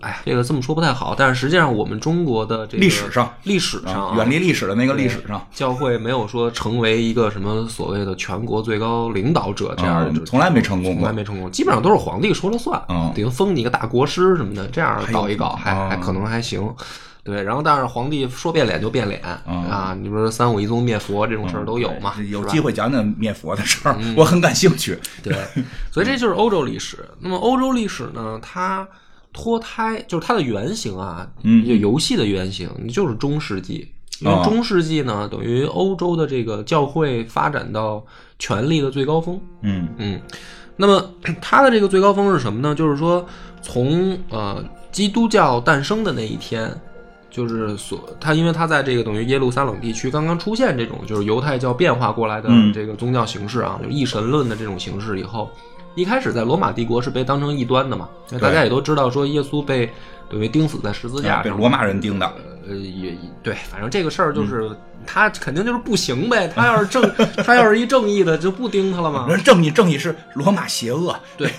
[0.00, 16.68] 哎呀，这个这么说不太好，但是实际上我们中国的这个历史上，历史上远离历史的那个历史上，教会没有说成为一个什么所谓的全国最高领导者这样的，从来没成功过，从来没成功，基本上都是皇帝说了算，嗯，顶封你一个大国师什么的，这样搞一搞还还可能还行。
[17.26, 19.94] 对，然后但是皇帝说变脸就变脸啊！
[20.00, 22.14] 你说三武一宗灭佛这种事儿都有嘛？
[22.30, 24.96] 有机会讲讲灭佛的事儿，我很感兴趣。
[25.24, 25.36] 对，
[25.90, 27.04] 所以这就是欧洲历史。
[27.18, 28.38] 那么欧洲历史呢？
[28.40, 28.86] 它
[29.32, 33.92] 脱胎就是它的原型啊，就游戏的原型就是中世纪。
[34.20, 38.02] 因为中世纪呢，等于欧洲的这个教会发展到
[38.38, 39.38] 权力的最高峰。
[39.62, 40.20] 嗯嗯，
[40.76, 41.10] 那么
[41.42, 42.74] 它的这个最高峰是什么呢？
[42.74, 43.26] 就是说
[43.60, 46.72] 从呃基督教诞生的那一天。
[47.36, 55.50] 就是所他，因为他在这个等于耶路撒冷地区刚刚出现这种就是犹太教变化过来的这个宗教形式啊，就一神论的这种形式以后，
[55.94, 58.08] 一开始在罗马帝国是被当成异端的嘛，
[58.40, 59.92] 大家也都知道说耶稣被
[60.30, 62.32] 等于钉死在十字架上，被罗马人钉的，
[62.66, 64.70] 呃也对，反正这个事儿就是。
[65.06, 67.10] 他肯定就是不行呗，他要是正，
[67.44, 69.26] 他要是一正义的，就不盯他了吗？
[69.44, 71.14] 正义，正义是罗马邪恶。
[71.36, 71.50] 对，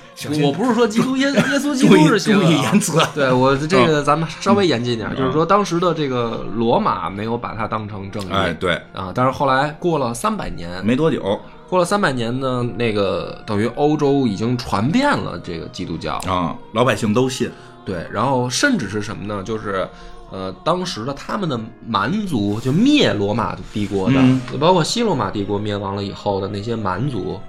[0.43, 2.43] 我不是说基督耶 耶稣基督是邪恶。
[2.43, 2.99] 注意言辞。
[3.15, 8.29] 对我这个咱们稍微严谨点，就是说当时的这个罗马没有把他当成正义。
[8.31, 11.39] 哎，对啊，但是后来过了三百年，没多久，
[11.69, 17.49] 过了三百年呢，那个等于欧洲已经传遍了这个基督教啊，老百姓都信。
[17.85, 19.41] 对，然后甚至是什么呢？
[19.43, 19.87] 就是。
[20.29, 21.57] 呃，当时的他们的
[21.87, 24.21] 蛮族就灭罗马帝国的，
[24.59, 27.39] 包括西罗马帝国灭亡了以后的那些蛮族，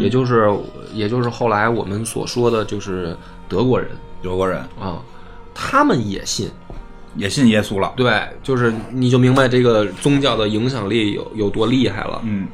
[0.00, 0.48] 也就是
[0.94, 3.16] 也就是后来我们所说的就是
[3.48, 3.90] 德国人，
[4.22, 5.02] 德国人啊，
[5.52, 6.48] 他们也信，
[7.16, 7.92] 也信耶稣了。
[7.96, 12.20] 对，就是你就明白这个宗教的影响力有有多厉害了。
[12.22, 12.46] 嗯，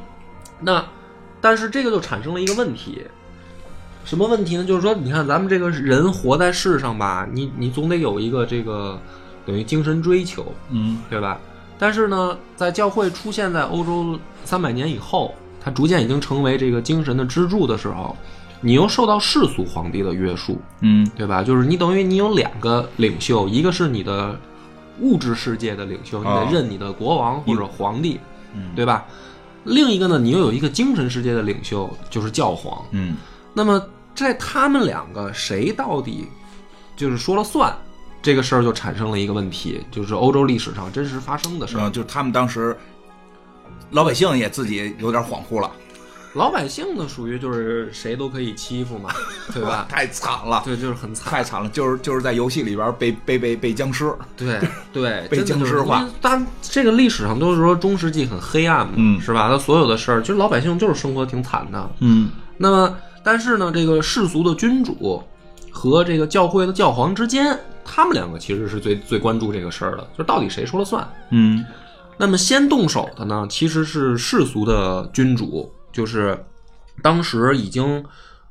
[0.59, 0.83] 那
[1.39, 3.03] 但是这个就产生了一个问题，
[4.07, 4.65] 什么问题呢？
[4.65, 8.99] 就是说，你看咱们这个人活在世上吧，你你总得有一个这个。
[9.47, 11.41] 等于精神追求，嗯，对吧？
[11.79, 18.17] 但是呢，在教会出现在欧洲三百年以后，它逐渐已经成为这个精神的支柱的时候，
[18.61, 21.43] 你又受到世俗皇帝的约束，嗯，对吧？
[21.43, 24.39] 就是你等于你有两个领袖，一个是你的
[25.01, 28.19] 物质世界的领袖，你得认你的国王或者皇帝，
[28.75, 29.05] 对吧？
[29.65, 33.17] 另一个呢，你又有一个精神世界的领袖，就是教皇，嗯。
[33.53, 33.83] 那么
[34.15, 36.27] 在他们两个谁到底
[36.97, 37.77] 就是说了算？
[38.27, 42.77] 这个事儿就产生了一个问题，就是欧洲历史上真实发生的事儿，就是他们当时
[43.93, 45.71] 老百姓也自己有点恍惚了。
[46.35, 49.11] 老百姓呢，属于就是谁都可以欺负嘛，
[49.55, 49.87] 对吧？
[49.89, 54.59] 太惨了，对，就是很惨，太惨了，就是就是在游戏里边被被被被僵尸，对
[54.93, 56.05] 对，被僵尸 化。
[56.21, 59.49] 但这个历史上都是说中世纪很黑暗嘛，嗯，是吧？
[59.49, 62.29] 他所有的事儿，就是老百姓就是生活挺惨的，嗯。
[62.59, 65.23] 那么，但是呢，这个世俗的君主
[65.71, 67.57] 和这个教会的教皇之间。
[67.87, 71.07] 他们两个其实是最最关注这个事儿的，就是到底谁说了算。
[71.31, 71.65] 嗯，
[72.19, 76.39] 那么先动手的呢，其实是世俗的君主，就是
[77.03, 78.05] 当时已经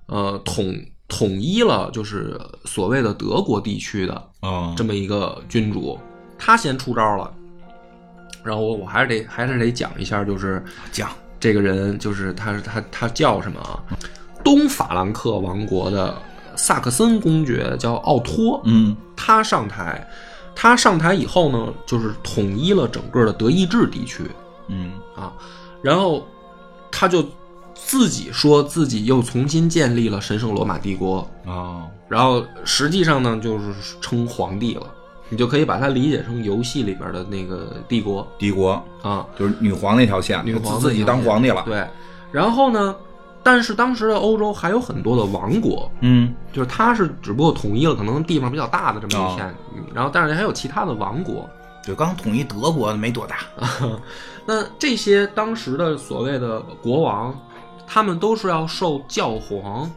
[0.06, 0.74] 呃统
[1.08, 4.30] 统一了，就是所谓的德国地区的
[4.76, 6.00] 这么一个君主，
[6.38, 7.32] 他先出招了。
[8.44, 11.10] 然后我我还是得还是得讲一下，就是讲
[11.40, 13.82] 这个人，就是他他他叫什么啊？
[14.44, 16.16] 东法兰克王国的
[16.56, 20.08] 萨克森公爵叫奥托，嗯，他上台，
[20.56, 24.24] 他上台以后呢，就是统一了整个的德意志地区，
[24.68, 24.92] 嗯。
[25.16, 25.32] 啊，
[25.82, 26.28] 然后
[26.92, 27.24] 他就
[27.74, 34.86] 自己说自己又重新建立了神圣罗马帝国，哦，然后实际上呢就是称皇帝了，
[35.30, 38.28] 你就可以把它理解成游戏里边的那个帝国。
[38.38, 38.72] 帝国。
[39.02, 41.64] 啊，就是女皇那条线，女皇自己当皇帝了。
[41.66, 41.88] 对，
[42.32, 42.94] 然后呢，
[43.46, 51.48] 但是当时的欧洲还有很多的王国，嗯就是它是只不过统一了可能地方比较大的这么哦一片，嗯然后但是还有其他的王国。
[51.86, 53.38] 对，刚统一德国没多大。
[54.48, 57.40] 那这些当时的所谓的国王，
[57.86, 59.88] 他们都是要受教皇，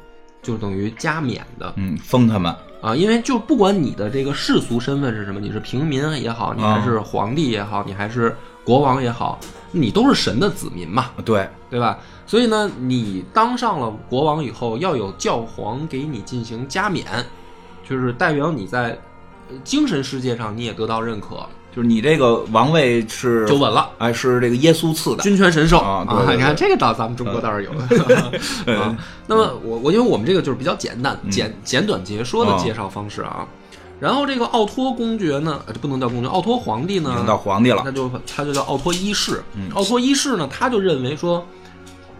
[0.42, 2.54] 就等于加冕的嗯，封他们。
[2.82, 9.40] 啊，因为就不管你的这个世俗身份是什么，你是平民也好，你还是皇帝也好，你还是国王也好，
[9.70, 11.98] 你都是神的子民嘛，对，对吧？
[12.26, 17.04] 所以呢，你当上了国王以后，要有教皇给你进行加冕，
[17.88, 18.98] 就是代表你在
[19.50, 23.90] 呃精神世界上你也得到认可，就是你这个王位是就稳了。
[23.98, 25.22] 哎，是这个耶稣赐的。
[25.22, 27.70] 君权神授啊对对对你看这个倒咱们中国倒是有。
[28.74, 28.96] 啊，
[29.26, 33.46] 那么我我因为我们这个就是比较简单、简简短截说的啊介绍方式啊。
[34.00, 37.90] 然后这个奥托公爵呢，呃这不能叫公爵，奥托皇帝呢已经，到皇帝了他。
[37.90, 39.42] 就他就叫奥托一世。
[39.54, 41.44] 嗯奥托一世呢，他就认为说，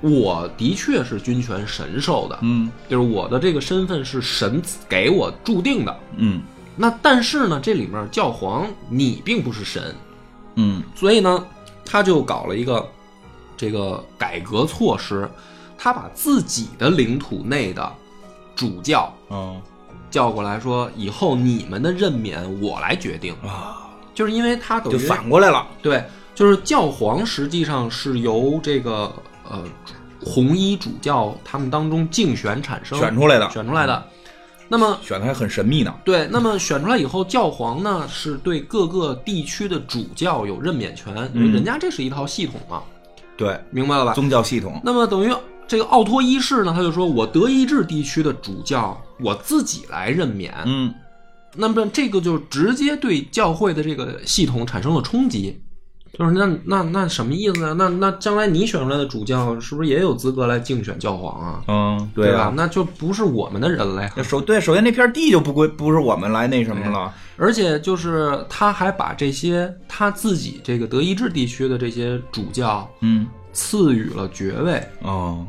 [0.01, 5.97] 我的确是君权神授的，嗯就是我的这个身份是神给我注定的。
[6.17, 6.43] 嗯
[6.77, 9.95] 那但是呢，这里面教皇你并不是神，
[10.57, 11.45] 嗯所以呢，
[11.85, 12.89] 他就搞了一个
[13.57, 15.29] 这个改革措施，
[15.77, 17.93] 他把自己的领土内的
[18.55, 19.61] 主教哦
[20.11, 25.67] 叫过来说，以后你们的任免我来决定，啊，就是因为他等就于反过来了。
[25.83, 26.03] 对，
[26.35, 29.13] 就是教皇实际上是由这个
[29.49, 29.63] 呃
[30.25, 34.07] 红衣主教他们当中竞选产生选出来的，选出来的。
[34.71, 35.95] 那么选的还很神秘呢。
[36.05, 42.83] 对，那么选出来以后，教皇呢是对各个地区的主教有任免权，因为嗯人家这是一套系统嘛，
[43.35, 44.13] 对，明白了吧？
[44.13, 44.79] 宗教系统。
[44.85, 45.35] 那么等于
[45.69, 50.93] 这个奥托一世呢，他就说我德意志地区的主教我自己来任免，嗯
[51.55, 55.63] 那么这个就直接对教会的这个系统产生了冲击。
[56.19, 57.75] 就是那那那什么意思呢？
[57.75, 61.63] 那那将来你选出来的主教是不是也有资格来竞选教皇啊？
[61.69, 62.55] 嗯，对啊吧？。
[62.57, 64.11] 那就不是我们的人了呀。
[64.25, 67.13] 首对，首先那片地就不归不是我们来那什么了。
[67.37, 75.47] 而且就是他还把这些他自己这个德意志地区的这些主教嗯赐予了爵位，哦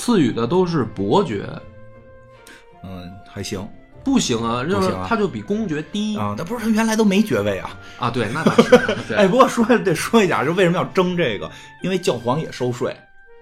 [0.00, 1.46] 赐予的都是伯爵。
[2.82, 3.68] 嗯还行
[4.02, 7.78] 不行啊，就是他就比公爵低啊，那不是他原来都没爵位啊。
[7.98, 8.70] 啊对，那倒是。
[9.06, 11.50] 对哎，不过说得说一下，就为什么要争这个？
[11.82, 12.96] 因为教皇也收税，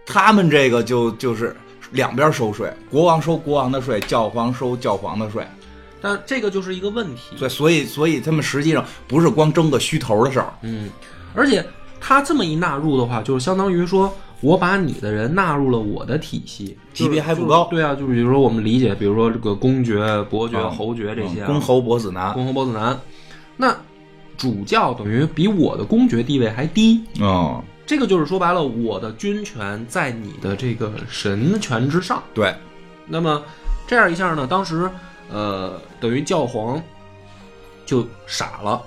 [0.05, 1.57] 他们这个就就是
[1.93, 5.47] 两边收税，国王收国王的税，教皇收教皇的税。
[6.01, 7.37] 但这个就是一个问题。
[7.39, 10.53] 对，所以所以他们实际上不是光争个虚头的事儿。
[10.63, 10.91] 嗯，
[11.35, 11.65] 而且
[12.01, 22.33] 他这么一纳入的话，就是相当于说我把你的人纳入了我的体系，级别还不高对啊，就比如说我们理解，比如说这个公爵、伯爵、啊侯爵这些、啊嗯公侯伯子男。
[22.35, 22.99] 公侯伯子男，
[23.57, 23.77] 那
[24.37, 27.05] 主教等于比我的公爵地位还低。
[27.21, 32.23] 哦，这个就是说白了，我的军权在你的这个神权之上。
[32.33, 32.55] 对，
[33.07, 33.43] 那么
[33.89, 34.89] 这样一下呢，当时
[35.29, 36.81] 呃，等于教皇
[37.85, 38.81] 就傻了，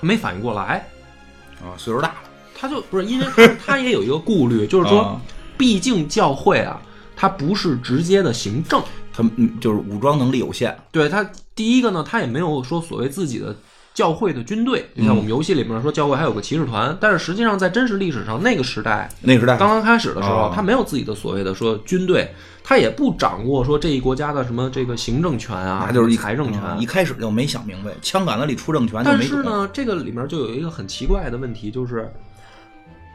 [0.00, 0.84] 他没反应过来，
[1.62, 2.27] 啊，岁数大了，
[2.58, 5.20] 他就不是因为他 他也有一个顾虑，就是说啊，
[5.56, 6.80] 毕竟教会啊，
[7.14, 8.82] 它不是直接的行政，
[9.12, 9.22] 他
[9.60, 10.76] 就是武装能力有限。
[10.90, 13.54] 对他第一个呢，他也没有说所谓自己的。
[13.94, 22.32] 教会的军队，就像我们游戏里面说，教会还有个骑士团，但是实际上在真实历史上，那个时代那个时代刚刚开始的时候哦，他没有自己的所谓的说军队，
[22.62, 26.62] 他也不掌握说这一国家的什么这个行政权啊，那就是一财政权。
[26.64, 29.02] 嗯一开始就没想明白，枪杆子里出政权。
[29.04, 32.08] 但是呢，这个里面就有一个很奇怪的问题，就是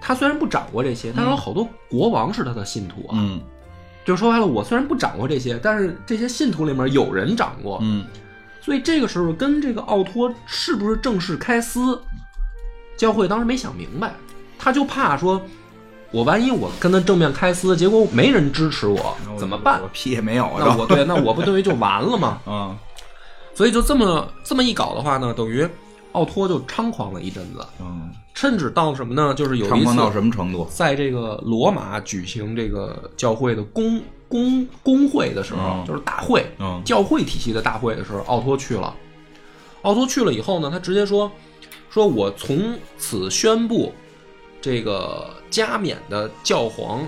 [0.06, 3.14] 他虽然不掌握这些，但是有好多国王是他的信徒啊。
[3.14, 3.40] 嗯
[4.06, 8.06] 就说白了，我虽然不掌握这些，但是这些信徒里面有人掌握，嗯
[8.60, 11.98] 所以这个时候跟这个奥托是不是正式开撕，
[12.98, 14.14] 教会当时没想明白，
[14.60, 15.42] 他就怕说，
[16.12, 19.88] 我万一我跟他正面开撕，结果没人支持我，怎么办我？
[19.94, 20.66] 屁也没有啊！
[20.68, 22.42] 那我对，那我不等于就完了吗？
[22.46, 22.78] 嗯
[23.56, 25.66] 所以就这么这么一搞的话呢，等于
[26.12, 29.34] 奥托就猖狂了一阵子，嗯，甚至到什么呢？
[29.34, 30.68] 就是有一次什么程度？
[30.70, 35.86] 在这个罗马举行这个教会的公公公会的时候，嗯。
[35.86, 36.82] 就是大会，嗯。
[36.84, 38.94] 教会体系的大会的时候，奥托去了。
[39.84, 41.32] 奥托去了以后呢，他直接说
[41.92, 43.94] ：“说我从此宣布，
[44.62, 47.06] 这个加冕的教皇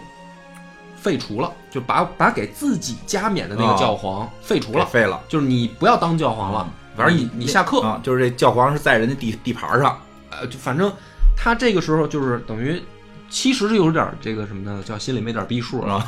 [0.98, 7.82] 废除了，就把把给自己加冕的那个教皇废除了，废了，就是你不要当教皇了，反正你你下课。
[7.82, 10.00] 啊，就是这教皇是在人家地地盘上，
[10.30, 10.92] 呃，就反正
[11.36, 12.82] 他这个时候就是等于。
[13.28, 14.82] 其实是有点这个什么呢？
[14.86, 16.06] 叫心里没点逼数啊！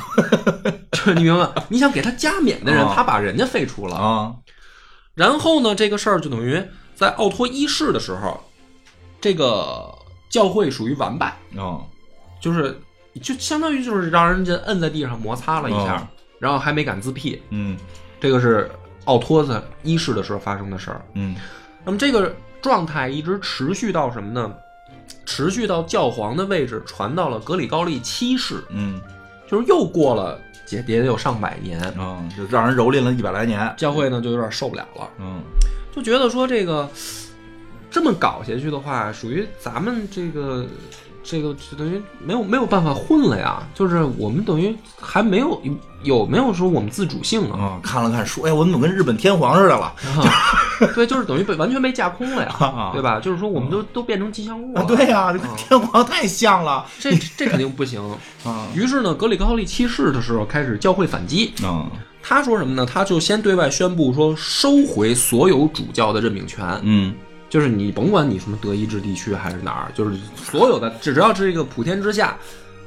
[0.92, 1.50] 就你明白？
[1.68, 4.32] 你想给他加冕的人，他把人家废除了啊。
[5.14, 6.62] 然后呢，这个事儿就等于
[6.94, 8.40] 在奥托一世的时候，
[9.20, 9.92] 这个
[10.30, 11.82] 教会属于完败啊，
[12.40, 12.80] 就是
[13.20, 16.08] 就相当于就是让人家摁在地上摩擦了一下，
[16.38, 17.42] 然后还没敢自辟。
[17.50, 17.76] 嗯，
[18.20, 18.70] 这个是
[19.06, 21.04] 奥托斯一世的时候发生的事儿。
[21.14, 21.34] 嗯，
[21.84, 24.54] 那么这个状态一直持续到什么呢？
[25.28, 28.98] 持续到教皇的位置，传到了格里高利七世，嗯，
[29.46, 35.42] 就是又过了也也得有上百年，嗯，就让人蹂躏了一百来年，教会呢就有点受不了了，嗯，
[35.94, 36.88] 就觉得说这个
[37.90, 40.66] 这么搞下去的话，属于咱们这个。
[41.22, 45.60] 这个就等于没有没有办法混了呀，就是我们等于还没有
[46.04, 47.78] 有没有说我们自主性啊？
[47.82, 49.92] 看了看书，哎，我怎么跟日本天皇似的了？
[50.94, 53.20] 对，就是等于被完全被架空了呀，对吧？
[53.20, 54.84] 就是说我们都都变成吉祥物了。
[54.84, 58.00] 对呀，这天皇太像了，这这肯定不行
[58.44, 58.66] 啊。
[58.74, 61.52] 于是呢，格里高利七世的时候开始教会反击。
[61.62, 61.90] 嗯，
[62.22, 62.86] 他说什么呢？
[62.86, 66.64] 他就先对外宣布说收回所有主教的任命权。
[66.82, 67.12] 嗯。
[67.48, 72.36] 就是你甭管你什么德意志地区还是哪儿，就是所有的只要是这个普天之下，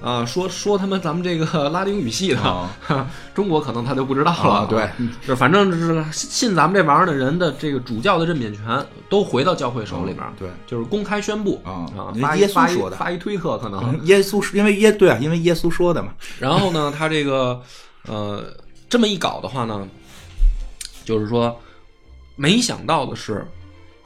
[0.02, 2.70] 啊，说说他们咱们这个拉丁语系的，
[3.34, 4.68] 中国可能他就不知道了。
[4.68, 4.88] 对，
[5.28, 10.24] 就反正是信咱们这玩意儿的人的这个主教的任免权都回到教会手里边。
[10.38, 16.14] 对，就是公开宣布啊啊，发耶稣说的，发一推特可能 耶稣因为耶对啊，因为耶稣说的嘛。
[16.40, 17.60] 然后呢，他这个
[18.08, 18.44] 呃
[18.88, 19.88] 这么一搞的话呢，
[21.04, 21.60] 就是说
[22.36, 23.44] 没想到的是。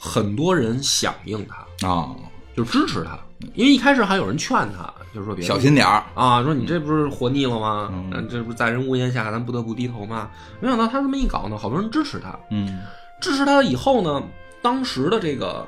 [0.05, 2.15] 很多人响应他啊，
[2.55, 3.17] 就支持他，
[3.55, 7.89] 因为一开始还有人劝他，就是说别小心点儿啊，说你这不是活腻了吗？
[7.91, 10.29] 嗯，这不是在人屋檐下，咱不得不低头吗？
[10.59, 12.37] 没想到他这么一搞呢，好多人支持他。
[12.51, 12.81] 嗯，
[13.19, 14.21] 支持他以后呢，
[14.61, 15.65] 当时的这个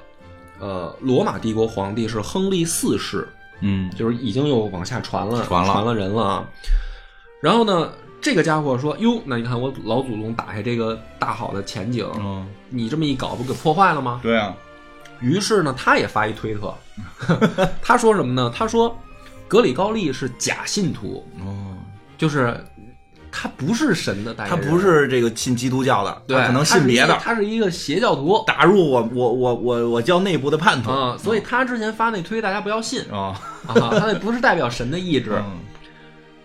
[0.59, 3.27] 呃罗马帝国皇帝是亨利四世，
[3.61, 6.47] 嗯，就是已经有往下传了，传了，传了人了。
[7.41, 7.91] 然后呢？
[8.19, 12.05] 这个家伙说：“哟，那你看我老祖宗打下这个大好的前景，
[12.69, 14.53] 你这么一搞，不给破坏了吗？”对啊。
[15.19, 16.73] 于是呢，他也发一推特，
[17.81, 18.51] 他说什么呢？
[18.55, 18.95] 他说
[19.47, 21.73] ：“格里高利是假信徒，哦，
[22.17, 22.63] 就是
[23.31, 31.17] 他不是神的代言人，他不是这个信基督教的，对，可能信别的，他是一个邪教徒，打入我我我我我教内部的叛徒啊。
[31.17, 35.31] 所以他之前发那推，大家不要信啊，啊，他那不是代表神的意志。”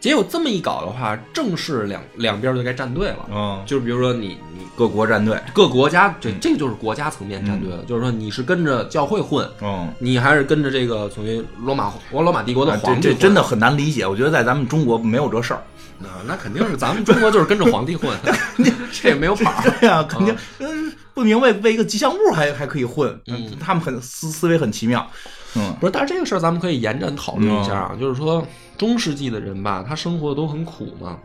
[0.02, 3.28] 结果这么一搞的话，正式两两边就该站队了。
[3.32, 7.84] 嗯，就是比如说你你各国站队，各国家这这就是国家层面站队了。
[7.84, 13.00] 就是说你是跟着教会混，嗯，你还是跟着这个所谓罗马罗罗马帝国的皇帝。
[13.00, 14.04] 这真的很难理解。
[14.04, 15.62] 我觉得在咱们中国没有这事儿。
[16.00, 18.10] 那那肯定是咱们中国就是跟着皇帝混，
[18.90, 19.62] 这也没有跑。
[19.62, 23.16] 对呀，肯定嗯不明白为一个吉祥物还还可以混。
[23.28, 25.08] 嗯，他们很思思维很奇妙。
[25.54, 28.44] 嗯，不是，但是这个事儿咱们可以延展讨论一下啊，就是说。
[28.82, 31.16] 中世纪的人吧，他生活的都很苦嘛，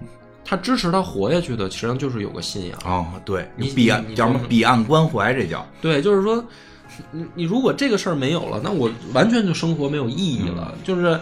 [0.46, 3.08] 他支持他活下去的，实际上就是有个信仰哦。
[3.26, 4.42] 对，你彼岸叫什么？
[4.48, 6.46] 彼岸关怀，这叫对，就是说，
[7.10, 10.72] 你你如果这个事儿没有了，那我完全就生活没有意义了。
[10.84, 11.20] 就是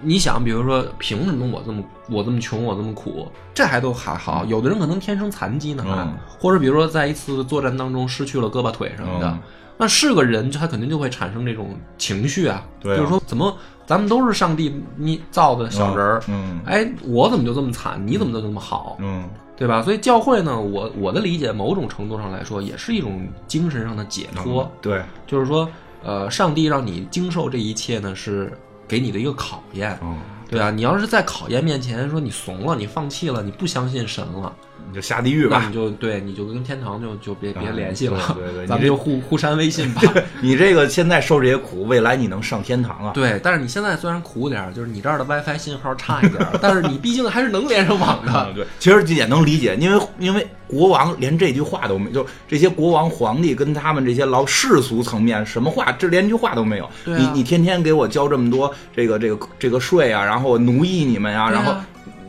[0.00, 3.28] 你想，比如说，凭什么我这么我这么穷，我这么苦？
[3.54, 9.38] 这还都还好，有的人可能天生残疾呢，或者比如说在一次作战当中失去了胳膊腿什么的，
[9.80, 12.62] 那是个人，他肯定就会产生这种情绪啊。
[12.82, 13.56] 就是说，怎么？
[13.86, 18.00] 咱们都是上帝你造的小人儿，嗯，哎，我怎么就这么惨？
[18.06, 18.96] 你怎么就这么好？
[19.00, 19.82] 嗯，对吧？
[19.82, 24.70] 所以教会呢，我我的理解，某种程度上来说，也是一种精神上的解脱。
[24.80, 25.68] 对，就是说，
[26.04, 28.52] 呃，上帝让你经受这一切呢，是
[28.86, 29.98] 给你的一个考验。
[30.02, 30.18] 嗯，
[30.48, 34.54] 对啊，你要是在考验面前说你怂了，你放弃了，你不相信神了。
[34.88, 40.02] 你就下地狱吧，你就对，你就跟天堂就就别别联系了，对对， 咱们就互互删微信吧。
[40.42, 43.12] 你这个现在受这些苦，未来你能上天堂啊？
[43.14, 48.52] 对，但是你现在虽然苦点就是你这儿的 WiFi 信号差一点但是你毕竟还是能连上网的。
[48.54, 56.90] 对，其实也能理解，因为因为国王连这句话都没，就这些国王皇帝跟他们这些老世俗层面什么话，这连句话都没有。
[57.04, 61.74] 你你天天给我交这么多这个这个这个税啊，然后奴役你们呀，然后。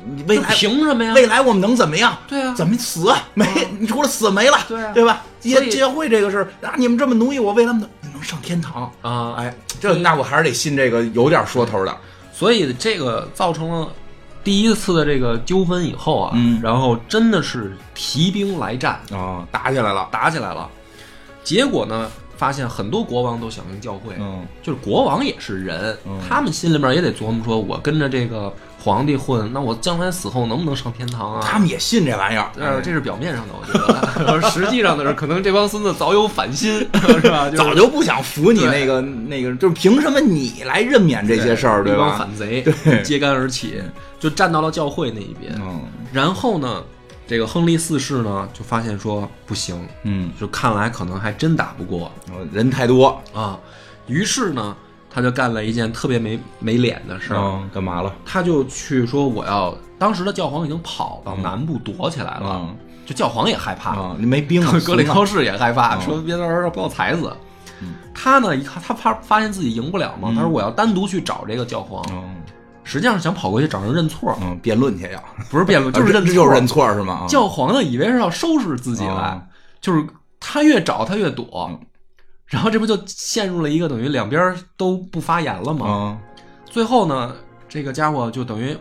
[0.06, 1.14] 你未来凭什么呀？
[1.14, 2.18] 未来我们能怎么样？
[2.28, 3.46] 对啊，怎么死没？
[3.80, 5.24] 你除了死没了，对啊对吧？
[5.40, 9.34] 结结会这个事啊，你们这么奴役我，未来能能上天堂啊？
[9.38, 11.98] 哎，这那我还是得信这个有点说头的。
[12.34, 13.88] 所以这个造成了
[14.44, 20.68] 第一次的这个纠纷以后啊，嗯，然后真的是提兵来战啊，打起来了，打起来了。
[21.44, 25.96] 结果呢，发现很多国王都响应教会，嗯，就是国王也是人，
[26.28, 28.52] 他们心里面也得琢磨说，我跟着这个
[28.84, 31.42] 皇帝混，那我将来死后能不能上天堂啊？
[31.44, 36.80] 他们也信这玩意儿，呃，这是表面上的，我觉得， 实际上的是，可能这帮孙子早有反心，
[37.22, 37.50] 是吧？
[37.52, 42.16] 早就不想服你那个那个，就是凭什么你来任免这些事儿，对吧？
[42.18, 43.82] 反贼对，揭竿而起，
[44.20, 45.54] 就站到了教会那一边。
[45.62, 46.84] 嗯，然后呢？
[47.28, 52.12] 这个亨利四世呢，就发现说不行，嗯，就看来可能还真打不过，
[52.52, 53.58] 人太多啊。
[54.08, 54.76] 于是呢，
[55.14, 58.14] 他就干了一件特别没没脸的事儿，干嘛了？
[58.26, 62.68] 他就去说我要，当时的教皇已经跑到南部躲起来了，
[63.06, 67.32] 就教皇也害怕啊，你没兵，格里高士也害怕，说别到时候把我踩死。
[68.14, 72.04] 他呢一看，他怕发现自己赢不了嘛，他说我要单独去找这个教皇。
[72.84, 75.22] 实际上是想跑过去找人认错，嗯，辩论去呀？
[75.50, 77.26] 不是辩论， 就是认，就是认错是吗？
[77.30, 79.40] 教皇呢，以为是要收拾自己来，
[79.80, 80.06] 就是
[80.40, 81.70] 他越找他越躲，
[82.52, 86.20] 然后这不就陷入了一个等于两边都不发言了吗？
[86.70, 87.34] 最后呢，
[87.68, 88.78] 这个家伙就等于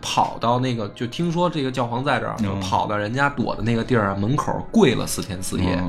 [0.00, 5.76] 跑到那个，就听说这个教皇在这儿，就跑到人家躲的那个地儿门口跪了四天四夜。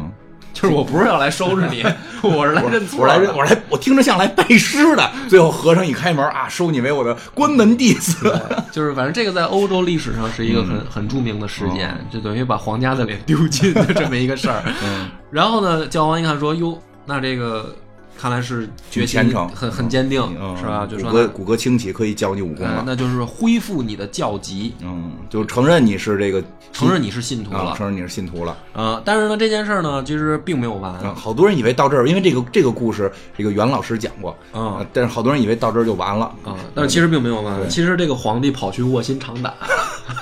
[0.55, 1.83] 就是我不是要来收拾你，
[2.23, 5.11] 我是来认错，我来认，我来，我听着像来拜师的。
[5.27, 8.33] 最后和尚一开门啊，收你为我的关门弟子。
[8.71, 14.63] 就是反正这个在欧洲历史上是一个很很著名的事件，就等于把皇家的脸丢尽的这么一个事儿。
[15.29, 17.75] 然后呢，教皇一看说：“哟，那这个。”
[18.17, 20.21] 看来是决心很很坚定，
[20.57, 20.87] 是吧？
[20.89, 22.83] 就骨骼骨骼清奇，可以教你武功了。
[22.85, 28.57] 那就是恢复你的教籍，嗯，就承认你是这个，承认你是信徒了，承认你是信徒了。
[28.73, 31.15] 啊，但是呢，这件事呢，其实并没有完。
[31.15, 37.69] 好多人以为到这儿，因为这个这个故事，这个袁老师讲过啊，但是好多人以为到这儿就完了啊，但是其实并没有完。
[37.69, 39.53] 其实这个皇帝跑去卧薪尝胆，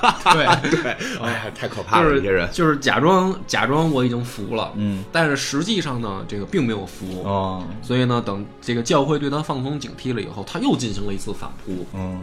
[0.34, 0.46] 对
[0.82, 0.92] 对，
[1.22, 2.10] 哎呀，太可怕了！
[2.10, 7.64] 这些人就是假装假装我已经服了，嗯，但是实际上呢，这个并没有服啊。
[7.84, 11.86] 所以呢，等这个教会对他放松警惕了以后，他又进行了一次反扑。
[11.94, 12.22] 嗯，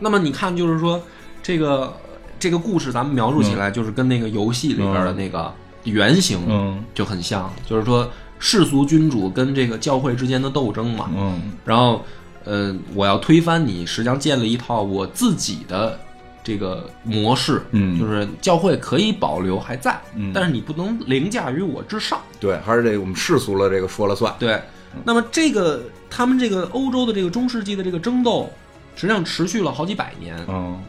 [0.00, 1.00] 那么你看，就是说
[1.42, 1.96] 这个
[2.38, 11.08] 这个故事，咱们描述起来就是跟那个游戏里边的那个原型就很像，就是说世俗君主跟这个教会之间的斗争嘛。
[11.16, 12.04] 嗯，然后，
[12.44, 15.98] 呃，我要推翻你，实际上建立一套我自己的
[16.42, 17.62] 这个模式。
[17.70, 20.00] 嗯，就是教会可以保留还在，
[20.34, 22.20] 但是你不能凌驾于我之上。
[22.40, 24.34] 对，还是这个我们世俗了，这个说了算。
[24.40, 24.60] 对。
[25.04, 28.50] 那么，这个他们这个欧洲的这个中世纪的这个争斗，
[28.94, 30.36] 实际上持续了好几百年。
[30.48, 30.80] 嗯，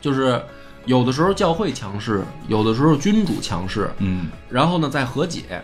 [0.00, 0.40] 就是
[0.84, 3.90] 有的时候教会强势，有的时候君主强势。
[3.98, 5.62] 嗯，然后呢，在和解，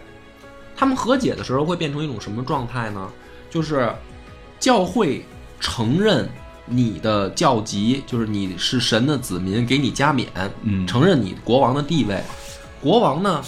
[0.76, 3.10] 他们和解的时候会变成一种什么状态呢？
[3.50, 3.92] 就是
[4.58, 5.24] 教会
[5.60, 6.28] 承认
[6.66, 10.28] 你的教籍，就是你是神的子民，给你加冕，
[10.62, 12.20] 嗯，承认你国王的地位。
[12.80, 13.42] 国王呢？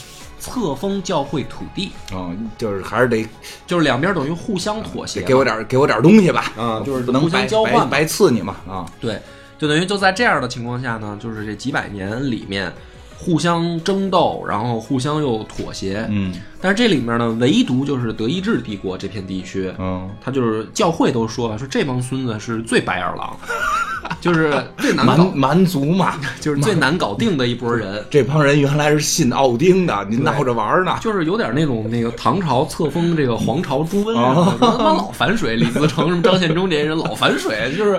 [0.47, 1.91] 册封教会土地。
[2.13, 3.27] 啊，就是还是得，
[3.67, 6.53] 就是两边等于互相妥协，给我点给我点东西吧。
[6.57, 9.21] 啊，就是不能互相交换，白赐你嘛啊，对，
[9.59, 12.73] 就等于就在这样的情况下呢，就是这几百年里面。
[13.19, 23.37] 互相争斗，然后互相又妥协，嗯，但是这里面呢，唯独就是德意志帝国这片地区，嗯，他就是教会都说了，说这帮孙子是最白眼狼，
[24.21, 25.25] 就是最难搞。
[25.35, 28.05] 蛮族嘛，就是最难搞定的一波人。
[28.11, 37.99] 这帮人原来是信奥丁的，你闹着玩呢，就是有点那种那个唐朝册封这个皇朝朱温，他妈老反水，李自成什么张献忠这些人老反水，就是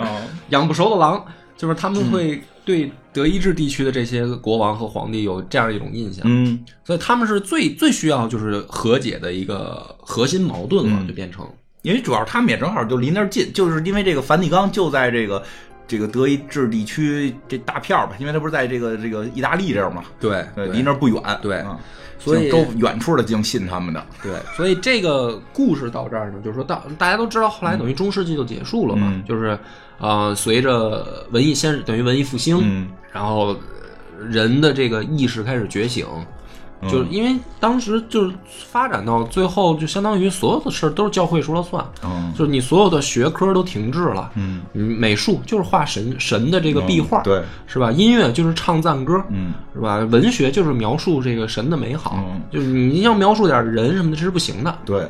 [0.50, 1.22] 养不熟的狼，
[1.58, 2.42] 就是他们会。
[2.68, 11.44] 对德意志地区的这些国王和皇帝有这样一种印象，嗯，所以他们是最最需要就是和解的一个核心矛盾了，就变成，
[11.82, 15.42] 因为主要他们也正好就离那儿近，就是因为这个梵蒂冈就在这个
[15.88, 21.66] 这个德意志地区这大片儿吧，因为它不是在这个这个意大利这儿嘛，对，离那儿不远，对，
[22.20, 29.58] 所以都远处的净信他们的，对，所以这个故事到这儿呢，就是说到大家都知道，后来等于中世纪就结束了嘛，就是。
[30.00, 33.56] 啊，随着文艺先等于文艺复兴，然后
[34.30, 36.06] 人的这个意识开始觉醒，
[36.84, 41.84] 就是因为当时就是发展到最后，就相当于所有的事儿都是教会说了算，
[42.38, 47.92] 就是你所有的学科都停滞了，嗯，美术就是画神神的这个壁画，对，是吧？
[47.92, 49.98] 音乐就是唱赞歌，嗯，是吧？
[50.12, 55.08] 文学就是描述这个神的美好，就是你要描述点人什么的，这是不行的，对。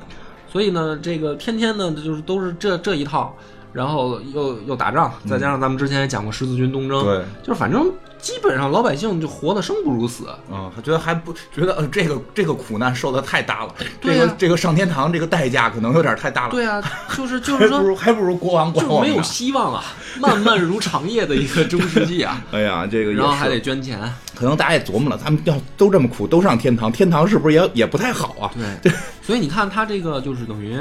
[0.50, 3.36] 所以呢，这个天天呢，就是都是这这一套。
[3.74, 10.28] 然后又又打仗，再加上咱们之前也讲过十字军东征，对，就是反正基本上老百姓就活得生不如死。
[10.52, 16.52] 嗯，他觉得还不觉得呃这个这个苦难受的太大了，这个这个上天堂这个代价可能有点太大了。
[16.52, 16.82] 对啊，
[17.16, 19.84] 就是就是说，还不如还不如国王管就没有希望啊，
[20.20, 22.42] 漫漫如长夜的一个中世纪啊。
[22.52, 24.00] 哎呀，这个然后还得捐钱，
[24.34, 28.52] 可能大家也琢磨了，咱们要都这么苦，都上天堂，天堂是不是也也不太好啊？
[28.82, 28.92] 对，
[29.22, 30.76] 所以你看，他这个就是等于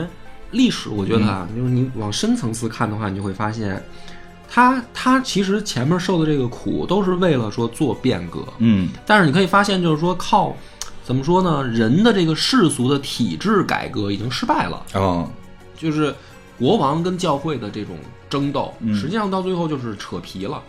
[0.50, 3.82] 历史，我觉得啊，就是你往深层次看的话，你就会发现，
[4.48, 10.56] 他他其实前面受的这个苦都是为了说做变革，嗯，但是你可以发现，就是说靠
[11.04, 15.30] 怎么说呢，人的这个世俗的体制改革已经失败了，哦，
[15.76, 16.14] 就是
[16.58, 17.96] 国王跟教会的这种
[18.30, 18.94] 争斗，嗯。
[18.94, 20.62] 实际上到最后就是扯皮了。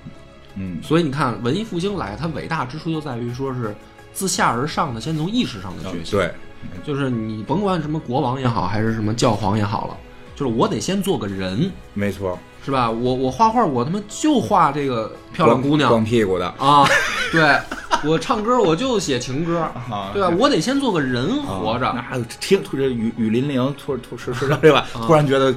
[0.56, 0.80] 嗯。
[0.84, 3.76] 所以你看，文艺复兴来，它伟大之处就在于说是
[4.12, 6.20] 自下而上的，先从意识上的觉醒。
[6.20, 6.34] 对，
[6.84, 9.97] 就是你甭管什么国王也好，还是什么教皇也好了，
[10.36, 12.89] 就是我得先做个人，没错，是吧？
[12.89, 16.86] 我我画画，我他妈就画这个漂亮姑娘光屁股的啊，
[17.32, 17.57] 对
[18.05, 19.59] 我唱歌我就写情歌，
[19.89, 20.30] 啊对吧？
[20.38, 21.91] 我得先做个人活着。
[21.95, 24.86] 那听突这雨雨霖铃，突突是是对吧？
[24.93, 25.53] 突然觉得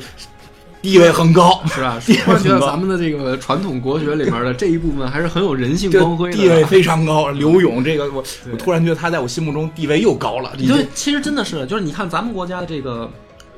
[0.83, 2.01] 地位很高，是吧？
[2.25, 7.29] 突然觉得咱们的这个传统国学里面的这一部分还是很有人性光辉的，地位非常高。
[7.31, 10.53] 刘勇这个，我我突然觉得他在我心目中地位又高了。
[10.59, 13.11] 已经对，其实真的是，就是你看咱们国家的这个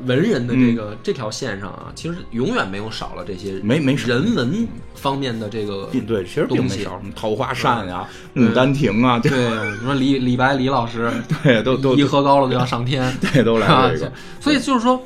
[0.05, 11.09] 文人的这个、这条线上啊，其实永远没有少了这些没没少人文方面的这个对，其实并没少，什么桃花扇呀、牡丹亭啊，对，什么李李白李老师，
[11.45, 14.11] 对，都都一喝高了就要上天，对都来了这个。
[14.41, 15.01] 所以就是说，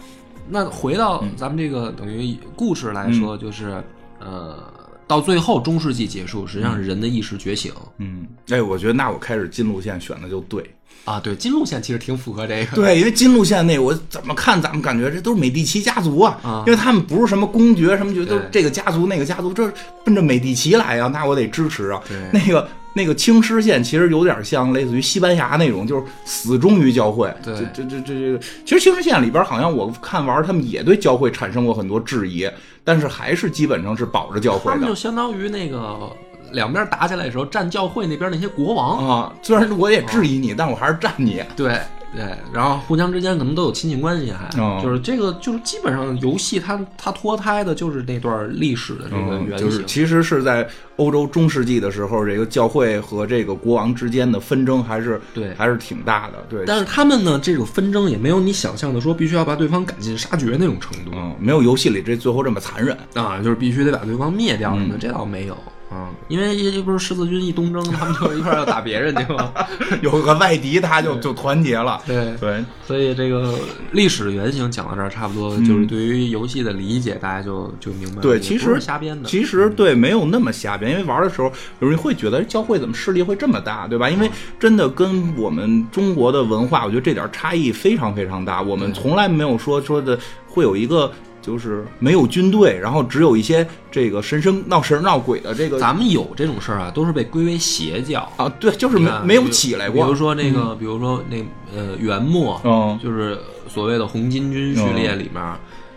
[0.48, 3.82] 那回到咱们这个等于故事来说，就是
[4.20, 4.58] 呃，
[5.06, 10.62] 到最后中世纪结束，实际上是人的意识觉醒嗯，哎，我觉得那我开始金路线选的就对。
[11.04, 11.20] 啊。
[11.20, 19.70] 对，金路线其实挺符合这个，对，因为金路线那我怎么看，咱们感觉这都是美第奇家族啊，啊因为他们不是什么公爵什么爵，都这个家族那个家族，这
[20.04, 22.00] 奔着美第奇来啊，那我得支持啊。
[22.08, 27.30] 对那个那个青狮县其实有点像类似于西班牙那种，就是死忠于教会。
[27.44, 32.48] 对这这这这这个，其实青狮县里边好像我看玩，他们也对教会产生过很多质疑，
[32.82, 34.94] 但是还是基本上是保着教会的他们就。
[34.94, 36.10] 相当于那个
[36.52, 41.42] 两边打起来的时候，站教会那边那些国王，啊，虽然我也质疑你，但我还是站你。
[41.54, 41.78] 对
[42.14, 44.80] 对，然后互相之间可能都有亲戚关系还，哦。
[44.82, 55.52] 就是这个就是基本上游戏它它脱胎的就是那段历史的这个嗯，原型，就是其实是在欧洲中世纪的时候，这个教会和这个国王之间的纷争还是对。
[55.54, 56.34] 还是挺大的。
[56.48, 62.96] 对，但是他们呢，这种纷争也没有你想象的说必须要把对方赶尽杀绝那种程度、嗯，没有游戏里这最后这么残忍。
[63.14, 65.56] 啊，就是必须得把对方灭掉什么这倒没有
[65.88, 69.54] 啊，因为这不是十字军一东征，他们就一块儿要打别人去了。
[70.02, 72.02] 有个外敌，他就就团结了。
[72.04, 73.54] 对，对，所以这个
[73.92, 78.20] 历史原型讲到这儿，差不多就是对于游戏的理解，大家就就明白了。
[78.20, 79.28] 对，其实瞎编的。
[79.28, 84.10] 其实对，没有那么瞎编，因为玩的时候有人会觉得教会怎么势力会这么大，对吧？
[84.10, 84.28] 因为
[84.58, 88.60] 真的跟我们中国的文化，我觉得这点差异非常非常大。
[88.60, 90.18] 我们从来没有说说的
[90.48, 91.12] 会有一个。
[91.46, 98.28] 就是没有军队，然后只有一些这个神神闹神闹鬼的这个咱们有这种事儿啊，都是被归为邪教。
[98.36, 100.04] 啊，对，就是没没有起来过。
[100.04, 101.36] 比如说那个，比如说那
[101.72, 102.98] 呃元末，嗯。
[103.00, 103.38] 就是
[103.68, 105.40] 所谓的红巾军序列里面，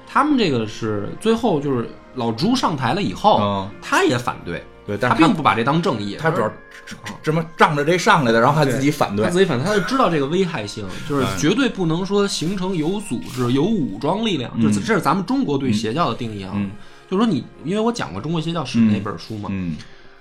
[0.05, 3.69] 他们这个是最后就是老朱上台了以后，嗯。
[3.81, 6.51] 他也反对，对，但是他他并不把这当正义，他主要
[7.21, 9.31] 什么仗着这上来的，然后他自己反对他。
[9.31, 16.53] 自己反对，他就知道这个危害性，就是哎绝对不能说形成有组织、有武装力量，就是这是咱们中国对邪教的定义啊。
[16.55, 16.71] 嗯
[17.09, 19.75] 就是说你，因为我讲过《中国邪教史》那本书嘛，嗯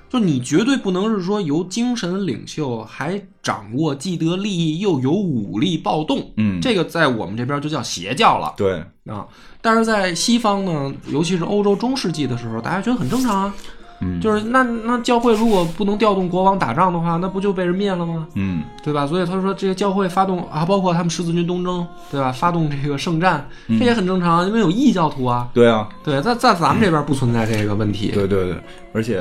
[0.08, 9.26] 就你绝对不能是说由精神领袖还掌握既得利益又有武力暴动，嗯，这个在我们这边就叫邪教了对，啊。
[9.60, 13.54] 但是在西方呢，尤其是欧洲中世纪的时候，大家觉得很正常啊，
[14.00, 18.26] 嗯就是那那教会如果不能调动国王打仗的话，那不就被人灭了吗？
[18.34, 19.06] 嗯对吧？
[19.06, 22.32] 所以他说这些教会发动啊，包括他们十字军东征，对吧？
[22.32, 25.48] 发动这个圣战，嗯这也很正常，因为有异教徒啊。
[25.52, 28.10] 对啊，对，在在咱们这边不存在这个问题。
[28.12, 28.56] 对对对，
[28.92, 29.20] 而且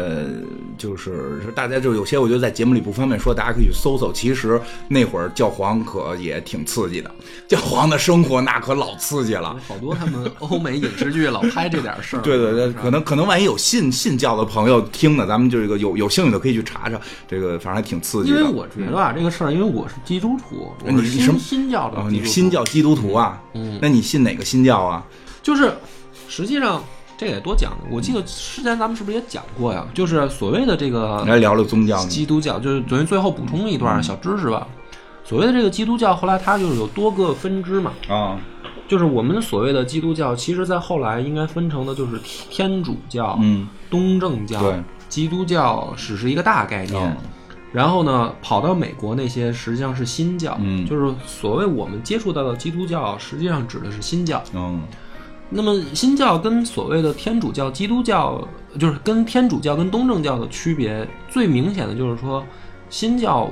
[0.77, 4.11] 就是是大家就有些我觉得在节目里不方便说，大家可以去搜搜。
[4.13, 7.11] 其实那会儿教皇可也挺刺激的，
[7.47, 9.55] 教皇的生活那可老刺激了。
[9.67, 12.21] 好多他们欧美影视剧老拍这点事儿。
[12.23, 18.39] 对对对，可能可能万一有信信教的朋友听的，咱们就这个有有兴趣的可以去查查，这个反正还挺刺激的。
[18.39, 23.41] 因为我觉得啊，这个事儿，因为我是基督徒，我是新你你什么新教的哦，你是新教基督徒啊？
[23.53, 25.05] 嗯，那你信哪个新教啊？
[25.41, 25.73] 就是
[26.27, 26.83] 实际上
[27.17, 27.71] 这个也多讲。
[27.89, 29.85] 我记得之前咱们是不是也讲过呀？
[29.93, 31.97] 就是所谓的这个来聊聊宗教。
[32.05, 34.67] 基督教，就是等于最后补充一段小知识吧。
[35.23, 37.91] 所谓的这个基督教，后来它就是有多个分支嘛。
[38.07, 38.39] 啊，
[38.87, 42.17] 就是我们所谓的基督教，其实在后来应该分成的就是
[42.49, 44.73] 天主教、嗯，东正教、
[45.09, 47.01] 基督教，只是一个大概念。
[47.03, 47.17] 嗯。
[47.73, 50.85] 然后呢，跑到美国那些实际上是新教，嗯。
[50.85, 54.43] 就是所谓我们接触到的基督教，实际上指的是新教。
[54.53, 54.81] 嗯。
[55.49, 58.45] 那么新教跟所谓的天主教、基督教，
[58.77, 62.45] 就是跟天主教跟东正教的区别，最明显的就是说，
[62.89, 63.49] 新教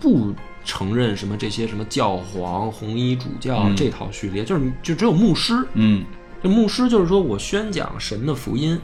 [0.00, 0.34] 不
[0.64, 6.04] 承认什么这些什么教皇、红衣主教这套序列，就是就只有牧师，嗯，
[6.42, 8.76] 这牧师就是说我宣讲神的福音，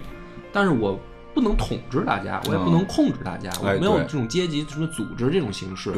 [0.52, 0.98] 但是我
[1.34, 5.92] 不能统治大家，我也不能控制大家，我没有这种阶级什么组织这种形式。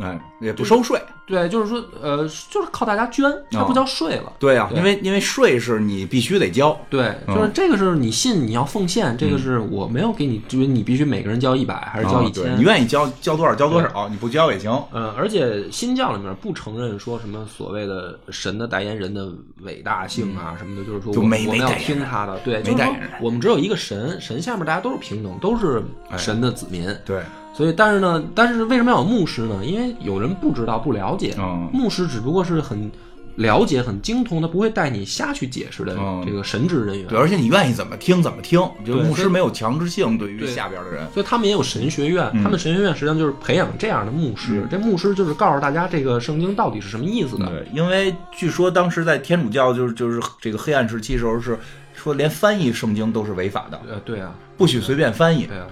[0.00, 4.32] 哎，也不收税，对，就是说，呃，就是靠大家捐，它不叫税了。
[4.38, 6.76] 对啊，因为因为税是你必须得交。
[6.88, 14.72] 对，就是这个是你信，你要奉献，这个是我没有给你，就是你必须每个人交一百还是交一千，你愿意交交多少交多少，你不交也行。
[14.92, 19.28] 嗯，而且新教里面不承认说什么所谓的神的代言人的
[19.60, 22.38] 伟大性啊什么的，就是说我们要听他的。
[22.40, 25.82] 对，就是说我们只有一个神，神下面大家都是平等，都是
[26.16, 26.88] 神的子民。
[27.04, 27.22] 对。
[27.54, 29.64] 所以，但是呢，但是为什么要有牧师呢？
[29.64, 31.36] 因为有人不知道、不了解，
[31.72, 32.90] 牧师只不过是很
[33.36, 37.06] 了解、很精通，他不会带你瞎去解释的这个神职人员。
[37.06, 41.06] 对，而且你愿意怎么听怎么听，就牧师没有强制性对于下边的人。
[41.12, 44.66] 所以他们也有神学院，他们神学院实际上就是培养这样的牧师。
[44.70, 47.46] 这牧师就是告诉大家这个圣经到底是什么意思的。
[47.46, 51.58] 对，因为据说当时在天主教就是就是这个黑暗时期时候是
[51.94, 53.80] 说连翻译圣经都是违法的。
[53.88, 55.44] 呃，对啊，不许随便翻译。
[55.46, 55.66] 对啊。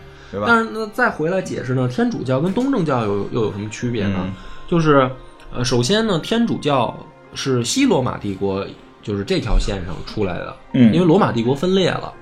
[0.47, 4.33] 但是那，再回来解释呢，天主教跟东正教有又有什么区别呢？
[4.69, 5.11] 就是，
[5.53, 6.97] 呃，首先呢，天主教
[7.35, 8.65] 是西罗马帝国
[9.03, 12.13] 就是这条线上出来的，嗯，因为罗马帝国分裂了，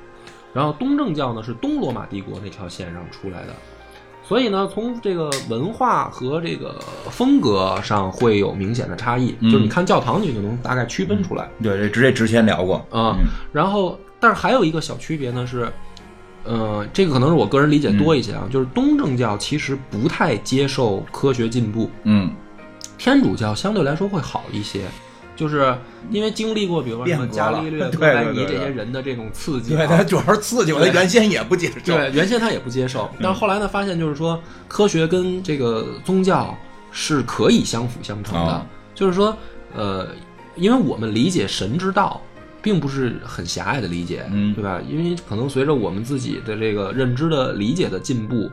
[0.55, 3.53] 然后东正教呢是东罗马帝国那条线上出来的，
[4.27, 6.75] 所以呢，从这个文化和这个
[7.11, 11.47] 风格上会有明显的差异，就是你看教堂你就能大概区分出来。
[11.63, 12.77] 对，这之这之前聊过。
[12.91, 13.17] 啊，
[13.53, 15.71] 然后但是还有一个小区别呢是。
[16.49, 22.31] 呃，这个可能是我个人理解多一些啊，就是东正教其实不太接受科学进步，嗯，
[22.97, 24.87] 天主教相对来说会好一些，
[25.37, 25.77] 就是
[26.11, 36.57] 因为经历过，比如说什么伽利略、 哥白尼这些人的这种刺激，对他主要是刺激，他 原先也不接受，对，原先他也不接受，但是后来呢，发现就是说科学跟这个宗教
[36.91, 39.37] 是可以相辅相成的，就是说，
[39.77, 40.09] 呃，
[40.57, 42.19] 因为我们理解神之道。
[42.63, 44.81] 并不是很狭隘的理解，嗯，对吧？
[44.89, 48.51] 因为可能随着我们自己的这个认知的理解的进步，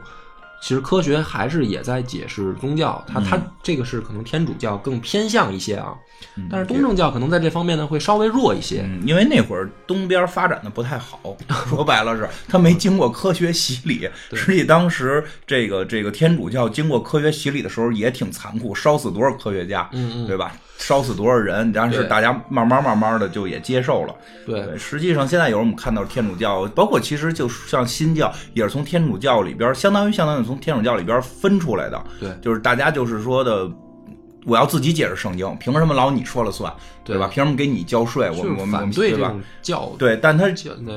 [0.62, 3.04] 其实科学还是也在解释宗教。
[3.08, 5.94] 它它这个是可能天主教更偏向一些啊，
[6.50, 11.36] 但是东正教可能在这方面呢会稍微弱一些，因为那会儿东边发展的不太好，
[11.68, 14.10] 说白了是它没经过科学洗礼。
[14.34, 19.90] 实际当时这个这个天主教经过科学洗礼的时候也挺残酷，烧死多少科学家，
[20.26, 20.56] 对吧？
[20.78, 21.72] 烧死多少人？
[21.72, 24.16] 但是大家慢慢慢慢的就也接受了。
[24.46, 32.04] 对，实际上现在有人我们看到天主教，包括其实就像新教，也是从天主教里边，相当于相当于从天主教里边分出来的。
[32.20, 33.70] 对，就是大家就是说的。
[34.46, 36.72] 我要自己解释圣经，凭什么老你说了算，
[37.04, 37.28] 对吧？
[37.32, 38.30] 凭什么给你交税？
[38.30, 39.34] 我们我们对吧？
[39.62, 40.46] 教对，但他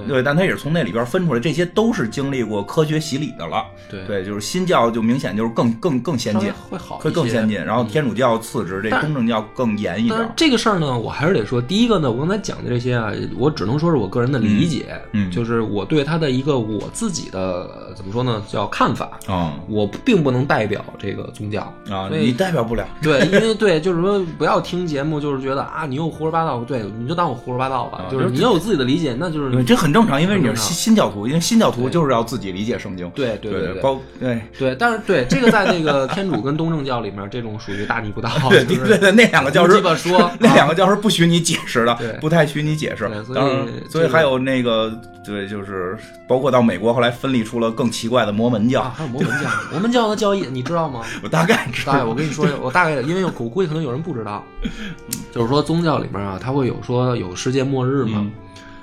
[0.06, 3.64] 对，但他也是从那里边分出来，这些都是经历过科学洗礼的了。
[3.90, 7.58] 对对，就是新教就明显就是更更更先进，会好，会更先进。
[7.64, 10.30] 然后天主教次之，这东正教更严一点。
[10.36, 22.86] 这个事儿呢，我还是得说，第一个呢，我刚才讲的这些啊，我只能说是我个人的理解，嗯，就是我对他的一个我自己的怎么说呢，叫看法啊，我并不能代表这个宗教啊，你代表不了。
[23.00, 24.18] 对，因为对，就是说。
[24.36, 26.58] 不要听节目，就是觉得啊，你又胡说八道。
[26.60, 28.04] 对，你就当我胡说八道吧。
[28.10, 33.08] 就是你有自己的理解，那就是这很正常，因为你是新新教徒，因为新教徒就是要自己理解圣经。
[33.10, 38.30] 对对对，包对对，但是对这个在那个天主跟东正教里面，这种属于大逆不道。
[38.48, 43.10] 对对对，那两个教师说，那两个教师不许你解释的，不太许你解释。
[43.24, 44.92] 所以所以还有那个
[45.28, 45.96] 对，就是
[46.26, 51.02] 包括到美国后来分离出了更奇怪的摩门教，还有摩门教，摩门教的教义你知道吗？
[51.22, 52.06] 我大概知道。
[52.06, 54.42] 我跟你说，我大概因为我估计可能有人不知道。
[55.30, 58.26] 就是说，宗教里面啊，它会有说有世界末日嘛？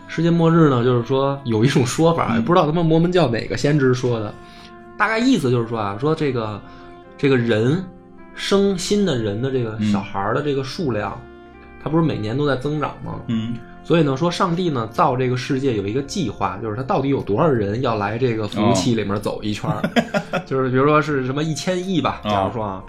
[0.08, 4.34] 世界末日呢，就是说有一种说法，也不知道他妈摩门教哪个先知说的，
[4.98, 6.62] 大概意思就是说啊，说这个
[7.18, 7.84] 这个人
[8.36, 11.20] 生新的人的这个小孩的这个数量，
[11.84, 13.16] 它不是每年都在增长吗？
[13.28, 13.56] 嗯，
[13.86, 19.72] 所以呢，说上帝呢造这个世界有一个计划，就是他到底有多少人要来这个服务器里面走一圈，
[20.46, 22.84] 就是比如说是什么一千亿吧，假如说啊。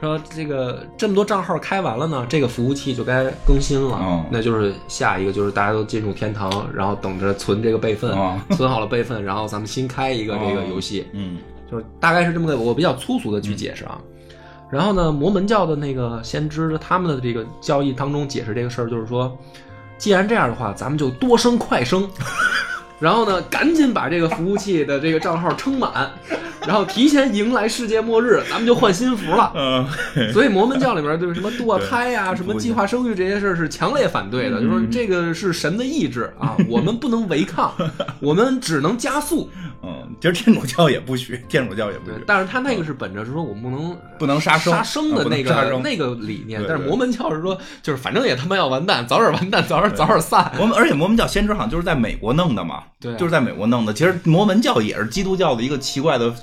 [0.00, 8.16] 说这个这么多账号开完了呢，这个服务器就该更新了，那就是下一个就是大家都进入天堂，然后等着存这个备份，
[8.52, 11.38] 存好了备份，然后咱们新开一个这个游戏，嗯，
[11.68, 14.00] 就是大概是这么个，我比较粗俗的去解释啊。
[14.70, 19.36] 然后呢，摩门教的那个先知他们的这个教义当中解释这个事儿，就是说，
[19.98, 22.08] 既然这样的话，咱们就多生快生。
[23.00, 26.10] 然后呢，赶紧把这个服务器的这个账号撑满，
[26.66, 29.52] 然后提前迎来世界末日，咱们就换新服了。
[29.54, 29.86] 嗯，
[30.32, 37.72] 所以摩门教里面对什么堕胎呀、什么计划生育这些事儿是强烈反对的，就说这个是神的意志啊，我们不能违抗，
[38.20, 39.48] 我们只能加速。
[39.80, 42.16] 嗯，其实天主教也不许，天主教也不许。
[42.26, 50.50] 但是他那个是本着是说我们不能不能杀生杀生的那个那个理念，但是摩门教是说就是反正也他妈要完蛋，早点完蛋，早点早点散。
[50.58, 53.92] 我们而且摩门教先知好像就是在美国弄的嘛，对，就是在美国弄的。
[53.92, 56.34] 其实摩门教也是基督教的一个奇怪的。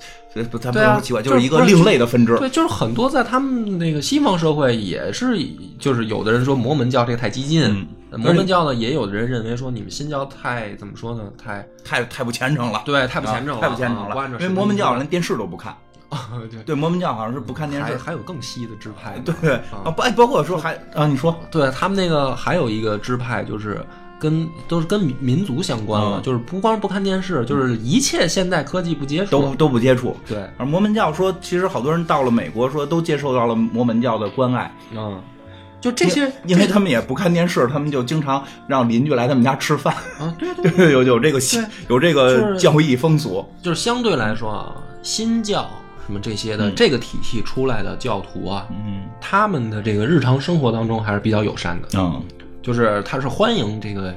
[0.51, 2.37] 不，它不是奇怪，就是一个另类的分支。
[2.37, 5.39] 对，就是很多在他们那个西方社会也是，
[5.79, 11.23] 就是有的人说摩门教这个太激进，摩门教呢也有的人认为说你们新教太怎么说呢？
[11.41, 12.81] 太太太不虔诚了。
[12.85, 14.29] 对，太不虔诚了，太不虔诚了。
[14.31, 15.73] 因为摩门教连电视都不看。
[16.51, 17.95] 对对，摩门教好像是不看电视。
[17.95, 19.17] 还有更稀的支派。
[19.19, 19.53] 对
[19.85, 23.81] 啊，不，包括说还啊，你说，对他们那个还有一个支派就是。
[24.19, 30.15] 跟都是跟民民族相关了，就是不光不看电视，就是一切现代科技不接触，都都不接触。
[30.27, 34.71] 对，而摩门教说，其实好多人到了美国，说都接受到了摩门教的关爱。
[34.95, 35.21] 嗯，
[35.81, 39.93] 就这些，因为他们也不看电视，他们就经常让邻居来他们家吃饭。
[40.19, 41.39] 啊，对 对，有有这个
[41.89, 43.45] 有这个教义风俗。
[43.61, 45.69] 就是相对来说啊，新教
[46.05, 51.89] 什么这些的这个体系出来的教徒啊，嗯，他们的这个日常生活当中还是比较友善的。
[51.97, 52.23] 嗯。
[52.65, 54.11] 就是他是欢迎这个，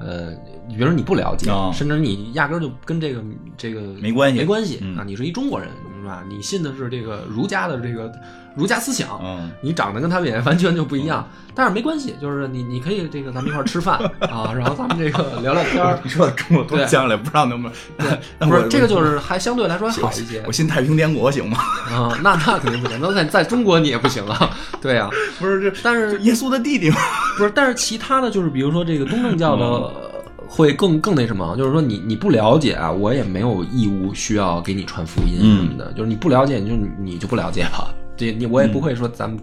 [0.00, 0.32] 呃，
[0.68, 3.22] 比如说你不了解，甚至你压根就跟这个
[3.56, 5.68] 这个没关系，没关系啊，你是一中国人
[6.04, 6.22] 是吧？
[6.28, 8.12] 你信的是这个儒家的这个
[8.54, 9.18] 儒家思想，
[9.62, 13.96] 你长得跟他们也完全就不一样，但是没关系，就是你你可以这个咱们一块吃饭
[14.30, 17.76] 啊，然后咱们这个聊聊天 你说中国多将来不知道能不能？
[17.98, 20.42] 对， 不是这个就是还相对来说好一些。
[20.46, 21.58] 我信太平天国行吗？
[21.90, 24.50] 啊，那那肯定不行，那在在中国你也不行啊。
[24.80, 25.08] 对啊，
[25.40, 26.96] 不是这，但是耶稣的弟弟嘛。
[27.38, 30.12] 不是，但是其他的就是，比如说这个东正教的
[30.48, 37.94] 会更更那什么，就是说你你不了解啊，我也没有义务需要给你传福音什么的，就是你不了解，你就你就不了解了。
[38.16, 39.38] 这你我也不会说咱们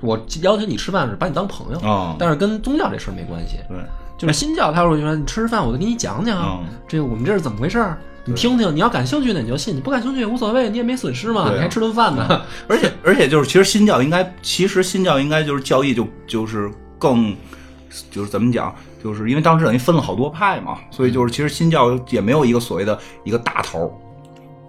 [0.00, 3.58] 我邀请你吃饭是把你当朋友啊，但是跟宗教这事儿没关系。
[3.68, 3.76] 对，
[4.18, 7.98] 就是新教他会说你吃饭，我就给你讲讲，这个我们这是怎么回事儿。
[8.26, 12.40] 你听听，你要感兴趣的你就信，你不感兴趣也无所谓，你也没损失嘛，你还吃顿饭呢。
[12.66, 17.36] 而且而且就是，其实新教应该，其实新教应该就是教义就就是更，
[18.10, 18.74] 就是怎么讲，
[19.04, 23.92] 就是因为当时等于分了好多派嘛，所以就是其实新教也没有一个所谓的一个大头。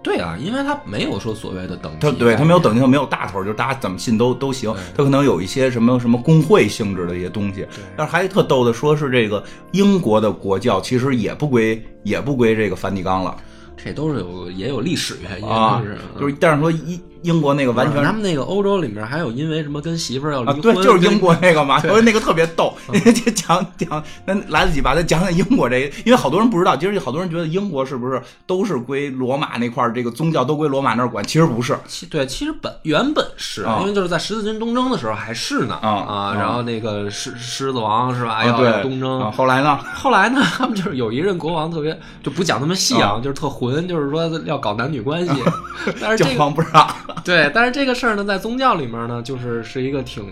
[0.03, 4.72] 对啊，因为他没有说所谓的等级，他对他没有等级，他没有大头，就是大家怎么信都都行。
[4.95, 9.41] 他可能有一些什么什么工会性质的一些东西，但是还特逗的说是这个
[9.72, 13.36] 英国的国教其实也不归也不归这个梵蒂冈了，
[13.78, 15.82] 这都是有也有历史原因，啊，
[16.20, 17.02] 就是但是说一。
[17.26, 22.74] 英国那个完全，他们那个欧洲里面还有因为什么跟媳妇儿要离婚，对，就是英国那个嘛，所以那个特别逗。
[22.94, 24.94] 就讲讲，那来得及吧？
[24.96, 31.26] 再讲讲英国这个，因为好多人不知道，其实好多人觉得英国是不是都是归罗马那块儿，这个宗教都归罗马那儿管？
[31.26, 38.46] 其实不是，其对，其实本原本是因为就是在十字军东征的时候还是呢啊啊，然后那个狮狮子王是吧？
[38.46, 39.80] 要东征，后来呢？
[39.94, 40.42] 后来呢？
[40.58, 45.32] 他们就是有一任国王特别就不讲那么细啊，就是特混，就是说要搞男女关系，
[46.00, 46.88] 但是教皇不让。
[47.24, 50.26] 对，但是这个事儿呢，在宗教里面呢，就是是一个挺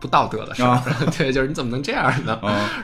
[0.00, 0.80] 不道德的事儿。
[1.16, 2.38] 对，就是你怎么能这样呢？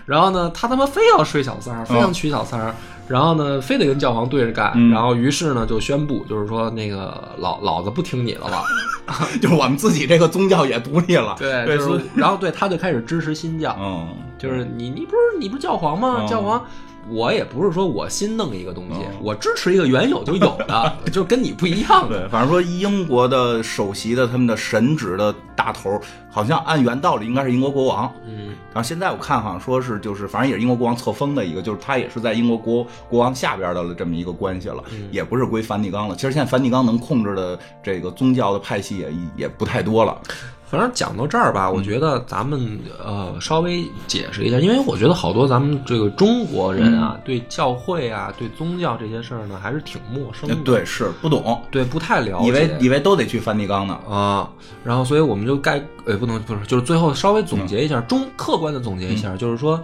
[0.06, 2.74] 然后呢，他他妈非要睡小三儿，非要娶小三儿，
[3.08, 4.72] 然后呢，非得跟教皇对着干。
[4.90, 8.64] 然后于是呢，就宣布，就是说那个老老子不听你了吧，
[9.42, 11.34] 就是我们自己这个宗教也独立了。
[11.40, 13.76] 对，就是然后对他就开始支持新教。
[13.80, 14.08] 嗯，
[14.38, 16.24] 就是你你不是你不是教皇吗？
[16.28, 16.64] 教皇。
[17.10, 22.08] 我也不是说我新弄一个东西，我支持一个原有就有的， 就跟你不一样。
[22.08, 28.12] 对，反正说英国的首席的他们的神职的大头，好像按原道理应该是英国国王。
[28.26, 36.14] 嗯，然后现在我看好像说是就是反正也是英国国王册封的一个，就是他也是在英国国国王下边的这么一个关系了，也不是归梵蒂冈了。
[36.14, 40.20] 其实现在梵蒂冈能控制的这个宗教的派系也也不太多了。
[40.70, 50.54] 反正讲到这儿吧，我觉得咱们呃稍微解释一下，因为我觉得好多咱们这个中国人啊，对教会啊、对宗教这些事儿呢，还是挺陌生的。
[50.64, 53.94] 对，是不懂，对，不太了解，以为以为都得去梵蒂冈呢。
[54.08, 54.48] 啊。
[54.84, 59.82] 然后，所以我们就该呃不能不是，就是最后稍微总结一下，中客观的总结一下，就是说，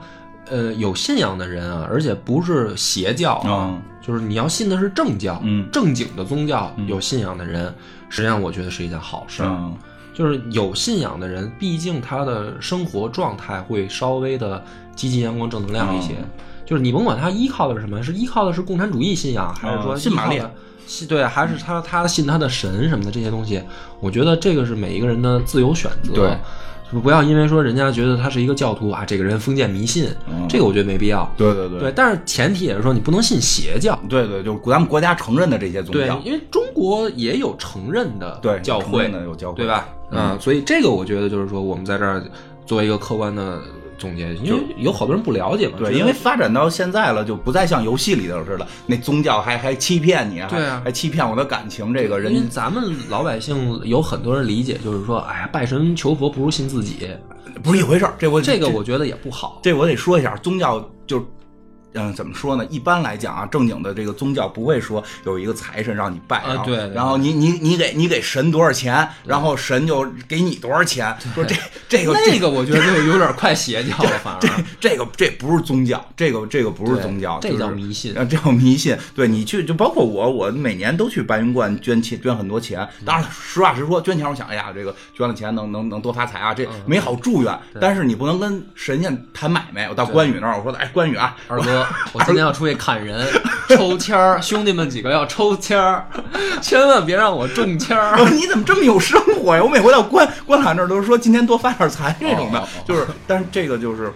[0.51, 5.43] 呃，有信仰的人啊，而且不是邪教啊，就是你要信的是正教，
[5.73, 7.74] 正经的宗教，有信仰的人，
[8.09, 9.43] 实际上我觉得是一件好事。
[10.15, 14.65] 就是有信仰的人，毕竟他的生活状态会稍微的
[14.95, 16.15] 积极、阳光、正能量一些。
[16.65, 20.49] 就是你甭管他依靠的是什么，是依靠的是共产主义信仰，还是说信马列？
[20.86, 23.62] 信对，还是他他信他的神什么的这些东西？
[24.01, 26.15] 我觉得这个是每一个人的自由选择。
[26.15, 26.39] 对，
[27.01, 30.09] 不要因为说人家觉得他是一个教徒啊，这个人封建迷信，
[30.49, 31.31] 这个我觉得没必要。
[31.37, 31.81] 对对对。
[31.81, 33.99] 对，但是前提也是说你不能信邪教。
[34.09, 36.16] 对对，就是咱们国家承认的这些宗教。
[36.16, 39.89] 对，因为中国也有承认的教会，有教会，对吧？
[40.11, 42.23] 嗯，所以这个我觉得就是说，我们在这儿
[42.66, 43.61] 作为一个客观的，
[44.05, 45.74] 总结，因为有好多人不了解嘛。
[45.78, 51.94] 对，因为发展到现在了，就不再像游戏里头似的，那宗教还还欺骗你，对啊，还欺骗我的感情。
[51.94, 57.09] 这个人，因为咱们老百姓有很多人理解，就是说，哎呀，拜神求佛不如信自己，
[57.62, 58.14] 不是一回事儿。
[58.18, 59.60] 这我这个我觉得也不好。
[59.62, 61.26] 这我得说一下，宗教就。
[61.95, 62.66] 嗯，怎么说呢？
[62.69, 66.57] 一般来讲啊，正经的这个宗教不会说有一个财神让你拜，啊。
[66.65, 71.16] 对，然后你你你给你给神多少钱，然后神就给你多少钱。
[71.35, 71.55] 说这
[71.89, 74.49] 这个那个，我觉得就有点快邪教了， 反而这
[74.81, 78.97] 这个这不是宗教，这个这个不是宗教，这叫迷信，这叫迷信。
[79.15, 82.87] 对你去，就包括我，我每年都去白云观捐钱，捐很多钱。
[83.05, 87.57] 当然了，实话实说，捐钱我想，哎呀，这个捐了钱能能能多发财啊，这美好祝愿。
[87.81, 89.89] 但是你不能跟神仙谈买卖。
[89.89, 91.84] 我到关羽那儿，我说，哎，关羽啊，二哥。
[92.12, 93.27] 我今天要出去砍人，
[93.69, 96.06] 抽签儿，兄弟们几个要抽签儿，
[96.61, 98.19] 千万别让我中签儿。
[98.31, 99.62] 你怎么这么有生活呀？
[99.62, 104.12] 我每回到关关海那儿都是说今天多发点财这种的，就是，但是这个就是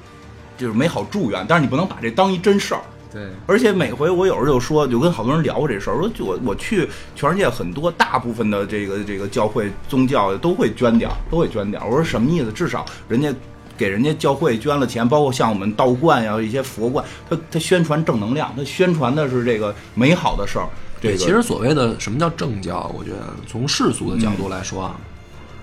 [0.57, 2.81] 就是美好祝愿，但是你不能把这当一真事儿。
[3.11, 11.89] 对，而且每回我有时候就说，就跟好多人聊过这事儿，说就我我去全世界很多大部分的这个这个教会宗教都会捐点儿，都会捐点儿。
[11.89, 12.53] 我说什么意思？
[12.53, 13.33] 至少人家。
[13.79, 20.67] 给人家教会捐了钱，包括像我们道观呀一些佛观，他他宣传正能量，他宣传的是这个美好的事儿。
[21.01, 24.97] 这个其实所谓的什么叫正教，我觉得从世俗的角度来说啊，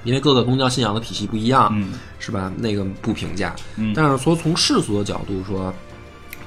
[0.06, 1.90] 因为各个宗教信仰的体系不一样，嗯
[2.20, 2.50] 是吧？
[2.58, 3.54] 那个不评价。
[3.94, 5.74] 但是说从世俗的角度说，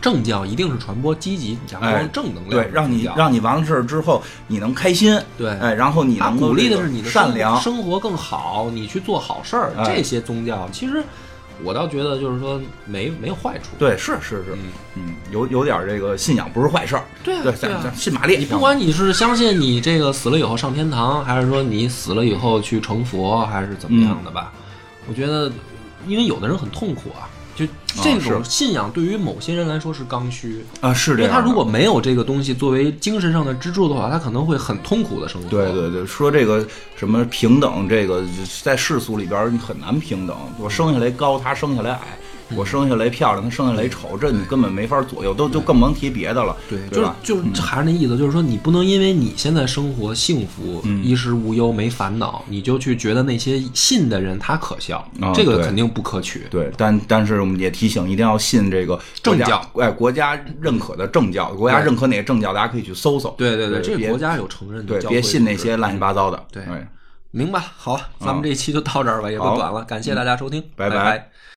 [0.00, 9.72] 正教一定是传播积极、阳光、正能量，对，让你让你完了事儿之后你能开心，对，哎，然后你能鼓励的是你的善良，生活更好，你去做好事儿。
[9.84, 11.04] 这些宗教其实。
[11.64, 14.56] 我倒觉得就是说没没有坏处，对，是是是，
[14.94, 24.52] 嗯，有有点这个信仰不是坏事儿，对对对，信马列，你不管你是相信你这个死了以后上天堂，还是说你死了以后去成佛，还是怎么样的吧？
[25.08, 25.50] 我觉得，
[26.06, 27.28] 因为有的人很痛苦啊。
[27.58, 27.66] 就
[28.02, 35.48] 这种信仰对于某些人来说是刚需啊，是因为他如果没有这个东西作为精神上的支柱的话，他可能会很痛苦的生活。
[35.48, 36.64] 对对对，说这个
[36.94, 38.24] 什么平等，这个
[38.62, 40.36] 在世俗里边你很难平等。
[40.56, 42.16] 我生下来高，他生下来矮。
[42.56, 46.56] 我生下来漂亮，他生下来丑，这你根本没法左右，都就更甭提别的了。
[46.68, 56.46] 对，就是就是还是那意思，就是说你不能因为你现在生活幸福，衣食无忧，没烦恼，你就去觉得那些信的人他可笑，这个肯定不可取。
[56.50, 63.34] 对，但但是我们也提醒，一定要信这个正教，哎，国家认可的正教，国家认可哪个正教，大家可以去搜搜。
[63.38, 66.42] 对对对，这个国家有承认的，对，别信那些乱七八糟的。
[66.50, 66.62] 对，
[67.30, 67.60] 明白。
[67.76, 71.30] 好，咱们这一期就到这儿吧，也不短了，感谢大家收听，拜拜。